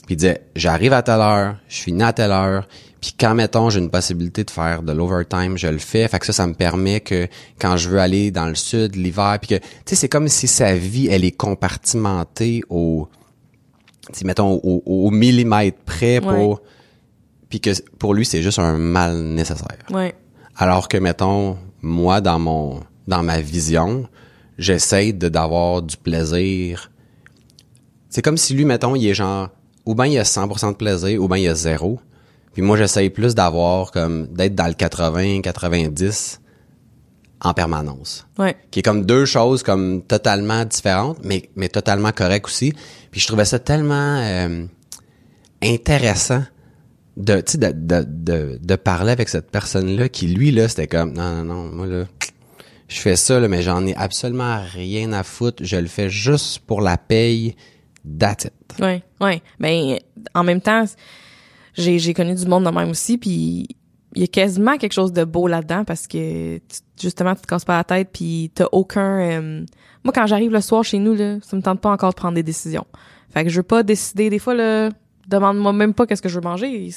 [0.05, 2.67] Puis il disait, j'arrive à telle heure, je finis à telle heure,
[3.01, 6.07] puis quand, mettons, j'ai une possibilité de faire de l'overtime, je le fais.
[6.07, 7.27] Fait que ça, ça me permet que
[7.59, 10.47] quand je veux aller dans le sud, l'hiver, puis que, tu sais, c'est comme si
[10.47, 13.07] sa vie, elle est compartimentée au,
[14.23, 16.61] mettons, au, au, millimètre près pour...
[17.49, 19.79] Puis que pour lui, c'est juste un mal nécessaire.
[19.89, 20.13] Ouais.
[20.55, 24.07] Alors que, mettons, moi, dans mon dans ma vision,
[24.57, 26.91] j'essaie de d'avoir du plaisir.
[28.09, 29.49] C'est comme si lui, mettons, il est genre,
[29.85, 31.99] ou bien il y a 100% de plaisir, ou bien il y a zéro.
[32.53, 36.41] Puis moi, j'essaye plus d'avoir comme d'être dans le 80, 90
[37.43, 38.27] en permanence.
[38.37, 38.55] Ouais.
[38.69, 42.73] Qui est comme deux choses comme totalement différentes, mais mais totalement correctes aussi.
[43.09, 44.65] Puis je trouvais ça tellement euh,
[45.63, 46.43] intéressant
[47.17, 51.13] de, tu de, de, de, de, parler avec cette personne-là qui, lui, là, c'était comme,
[51.13, 52.05] non, non, non, moi, là,
[52.87, 55.63] je fais ça, là, mais j'en ai absolument rien à foutre.
[55.63, 57.55] Je le fais juste pour la paye.
[58.19, 58.53] That's it.
[58.79, 59.41] Ouais, ouais.
[59.59, 59.97] Ben,
[60.33, 60.85] en même temps,
[61.75, 63.67] j'ai j'ai connu du monde de même aussi puis
[64.15, 66.59] il y a quasiment quelque chose de beau là-dedans parce que
[66.99, 69.65] justement tu te casses pas la tête puis t'as aucun euh,
[70.03, 72.35] moi quand j'arrive le soir chez nous là ça me tente pas encore de prendre
[72.35, 72.85] des décisions.
[73.29, 74.29] Fait que je veux pas décider.
[74.29, 74.89] Des fois là
[75.27, 76.89] demande-moi même pas qu'est-ce que je veux manger.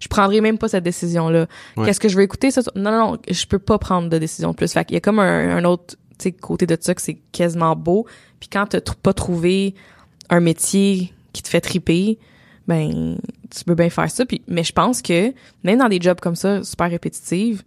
[0.00, 1.46] Je prendrai même pas cette décision là
[1.76, 2.50] qu'est-ce que je veux écouter?
[2.50, 4.72] Ça non non non je peux pas prendre de décision de plus.
[4.72, 5.96] Fait qu'il y a comme un, un autre
[6.40, 8.06] côté de ça que c'est quasiment beau.
[8.40, 9.74] Puis quand t'as pas trouvé
[10.30, 12.18] un métier qui te fait triper
[12.68, 13.18] ben
[13.50, 14.24] tu peux bien faire ça.
[14.26, 15.32] Puis mais je pense que
[15.64, 17.64] même dans des jobs comme ça super répétitifs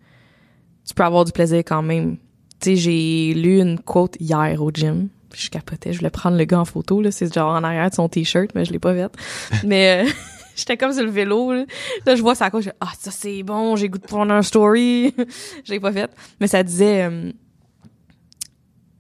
[0.88, 2.18] tu peux avoir du plaisir quand même.
[2.60, 5.10] Tu sais j'ai lu une quote hier au gym.
[5.34, 7.12] Je capotais je voulais prendre le gars en photo là.
[7.12, 9.12] C'est genre en arrière de son t-shirt mais je l'ai pas fait
[9.66, 10.12] mais euh,
[10.56, 11.66] j'étais comme sur le vélo là,
[12.06, 14.42] là je vois ça quoi je ah ça c'est bon j'ai goût de prendre un
[14.42, 15.14] story
[15.66, 17.32] je l'ai pas fait mais ça disait um,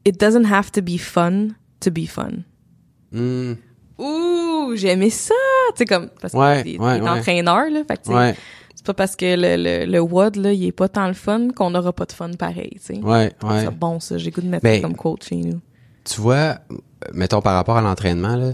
[0.06, 1.49] it doesn't have to be fun
[1.82, 2.43] to be fun
[3.12, 3.56] mm
[4.02, 5.34] ouh, j'ai aimé ça,
[5.76, 7.10] tu sais comme parce ouais, ouais.
[7.10, 8.36] entraîneur là, fait que
[8.76, 11.49] c'est pas parce que le le, le WOD là, il est pas tant le fun
[11.56, 12.99] qu'on n'aura pas de fun pareil, tu sais.
[12.99, 13.66] Ouais, ouais.
[13.66, 15.60] C'est bon ça, j'ai goût de mettre ça comme quote chez nous.
[16.04, 16.58] Tu vois,
[17.14, 18.54] mettons par rapport à l'entraînement là,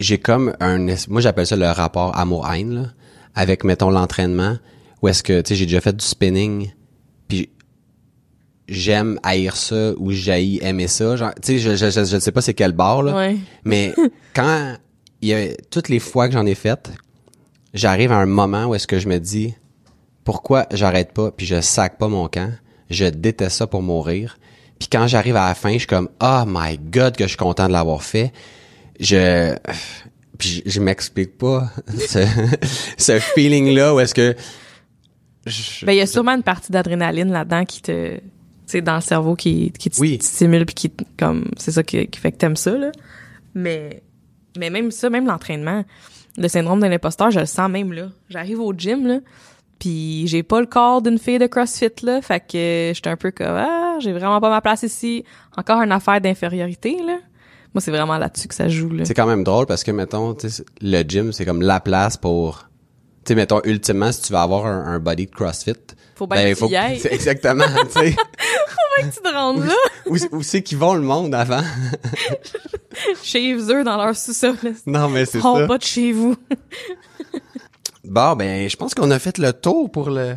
[0.00, 2.82] j'ai comme un moi j'appelle ça le rapport amour-haine là,
[3.34, 4.56] avec mettons l'entraînement
[5.02, 6.70] où est-ce que tu sais j'ai déjà fait du spinning
[8.70, 12.30] j'aime haïr ça ou j'haïs aimer ça genre tu sais je, je, je, je sais
[12.32, 13.36] pas c'est quel bord là Ouais.
[13.64, 13.92] mais
[14.34, 14.76] quand
[15.20, 16.90] il y a toutes les fois que j'en ai fait
[17.74, 19.54] j'arrive à un moment où est-ce que je me dis
[20.24, 22.52] pourquoi j'arrête pas puis je sac pas mon camp
[22.90, 24.38] je déteste ça pour mourir
[24.78, 27.36] puis quand j'arrive à la fin je suis comme oh my god que je suis
[27.36, 28.32] content de l'avoir fait
[29.00, 29.52] je
[30.38, 31.70] puis je, je m'explique pas
[32.08, 32.24] ce,
[32.96, 34.36] ce feeling là où est-ce que
[35.46, 38.20] je- Ben il y a sûrement une partie d'adrénaline là-dedans qui te
[38.70, 40.18] sais dans le cerveau qui qui te Oui.
[40.20, 42.90] stimule puis qui comme c'est ça qui, qui fait que t'aimes ça là.
[43.54, 44.02] Mais
[44.58, 45.84] mais même ça, même l'entraînement,
[46.36, 48.08] le syndrome de l'imposteur, je le sens même là.
[48.28, 49.18] J'arrive au gym là,
[49.78, 53.30] puis j'ai pas le corps d'une fille de CrossFit là, fait que j'étais un peu
[53.30, 55.24] comme ah, j'ai vraiment pas ma place ici.
[55.56, 57.18] Encore une affaire d'infériorité là.
[57.72, 59.04] Moi, c'est vraiment là-dessus que ça joue, là.
[59.04, 60.36] C'est quand même drôle parce que, mettons,
[60.80, 62.68] le gym, c'est comme la place pour...
[63.24, 65.74] Tu sais, mettons, ultimement, si tu veux avoir un, un body de CrossFit...
[66.16, 68.16] Faut bien que tu y Exactement, tu sais.
[68.96, 69.74] Faut bien que tu te rendes là.
[70.06, 71.62] Où, où c'est qu'ils vont le monde avant?
[73.22, 74.56] Chez eux, dans leur sous-sol.
[74.86, 75.66] non, mais c'est Oh, ça.
[75.66, 76.36] pas de chez vous.
[78.02, 80.34] Bon, ben, je pense qu'on a fait le tour pour le,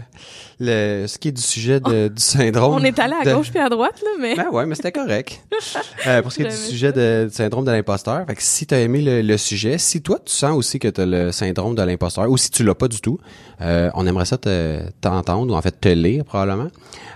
[0.59, 2.75] le ce qui est du sujet de, du syndrome.
[2.75, 4.35] On est allé à de- gauche puis à droite, là, mais...
[4.35, 5.41] Ben ouais, mais c'était correct.
[6.05, 8.67] Euh, pour ce qui est du sujet de, du syndrome de l'imposteur, fait que si
[8.67, 11.81] t'as aimé le, le sujet, si toi tu sens aussi que t'as le syndrome de
[11.81, 13.17] l'imposteur, ou si tu l'as pas du tout,
[13.61, 16.67] euh, on aimerait ça te t'entendre ou en fait te lire probablement.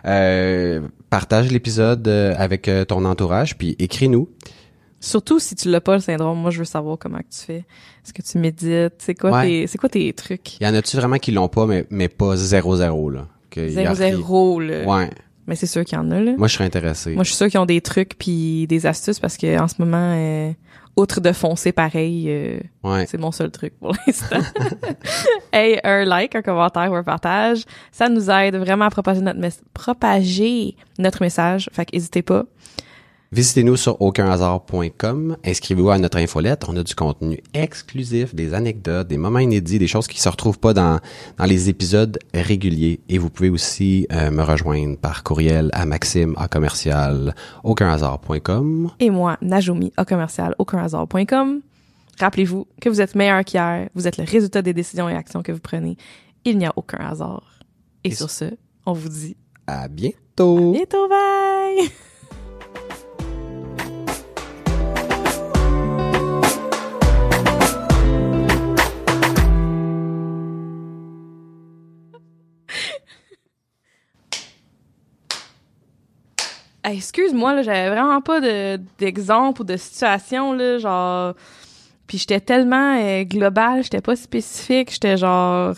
[0.06, 0.80] Euh,
[1.10, 4.30] partage l'épisode euh, avec euh, ton entourage, puis écris-nous.
[5.00, 6.40] Surtout si tu l'as pas, le syndrome.
[6.40, 7.58] Moi, je veux savoir comment tu fais.
[8.04, 8.96] Est-ce que tu médites?
[8.98, 9.46] C'est quoi, Ouais.
[9.46, 10.60] tes, c'est quoi tes trucs?
[10.60, 13.28] Y en a-tu vraiment qui l'ont pas, mais mais pas zéro zéro là?
[13.52, 14.80] Que y a Zéro, zéro, là.
[14.80, 14.88] rien.
[14.98, 15.10] Ouais.
[15.46, 16.34] Mais c'est sûr qu'il y en a, là.
[16.38, 17.14] Moi, je serais intéressé.
[17.14, 19.76] Moi, je suis sûre qu'ils ont des trucs puis des astuces parce que en ce
[19.80, 20.52] moment, euh,
[20.98, 23.06] outre de foncer pareil, euh, ouais.
[23.06, 24.40] c'est mon seul truc pour l'instant.
[25.54, 29.40] hey, un like, un commentaire ou un partage, ça nous aide vraiment à propager notre,
[29.40, 31.70] mes- propager notre message.
[31.72, 32.46] Fait qu'hésitez pas.
[33.32, 35.36] Visitez-nous sur aucunhasard.com.
[35.44, 36.64] Inscrivez-vous à notre infolette.
[36.70, 40.60] On a du contenu exclusif, des anecdotes, des moments inédits, des choses qui se retrouvent
[40.60, 41.00] pas dans,
[41.38, 43.02] dans les épisodes réguliers.
[43.10, 48.92] Et vous pouvez aussi euh, me rejoindre par courriel à maxime à commercial aucunhasard.com.
[49.00, 51.62] Et moi, Najomi, au commercial, aucunhasard.com.
[52.20, 53.90] Rappelez-vous que vous êtes meilleur qu'hier.
[53.94, 55.98] Vous êtes le résultat des décisions et actions que vous prenez.
[56.46, 57.60] Il n'y a aucun hasard.
[58.06, 58.46] Et Et sur ce,
[58.86, 59.36] on vous dit
[59.68, 60.70] À bientôt!
[60.70, 61.90] à bientôt, bye!
[76.90, 81.34] Hey, Excuse-moi, là, j'avais vraiment pas de- d'exemple ou de situation, là, genre...
[82.08, 85.76] Puis j'étais tellement euh, global, j'étais pas spécifique, j'étais genre...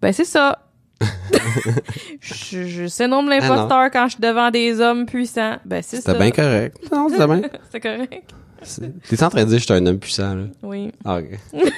[0.00, 0.60] Ben c'est ça.
[2.20, 5.56] je, je syndrome de l'imposteur quand je suis devant des hommes puissants.
[5.64, 6.12] Ben c'est ça.
[6.12, 6.76] C'était bien correct.
[6.92, 7.40] Non, c'était bien.
[7.70, 8.30] C'est correct.
[8.62, 10.44] C'est- T'es en train de dire que je suis un homme puissant, là?
[10.62, 10.92] Oui.
[11.04, 11.38] Ah, ok.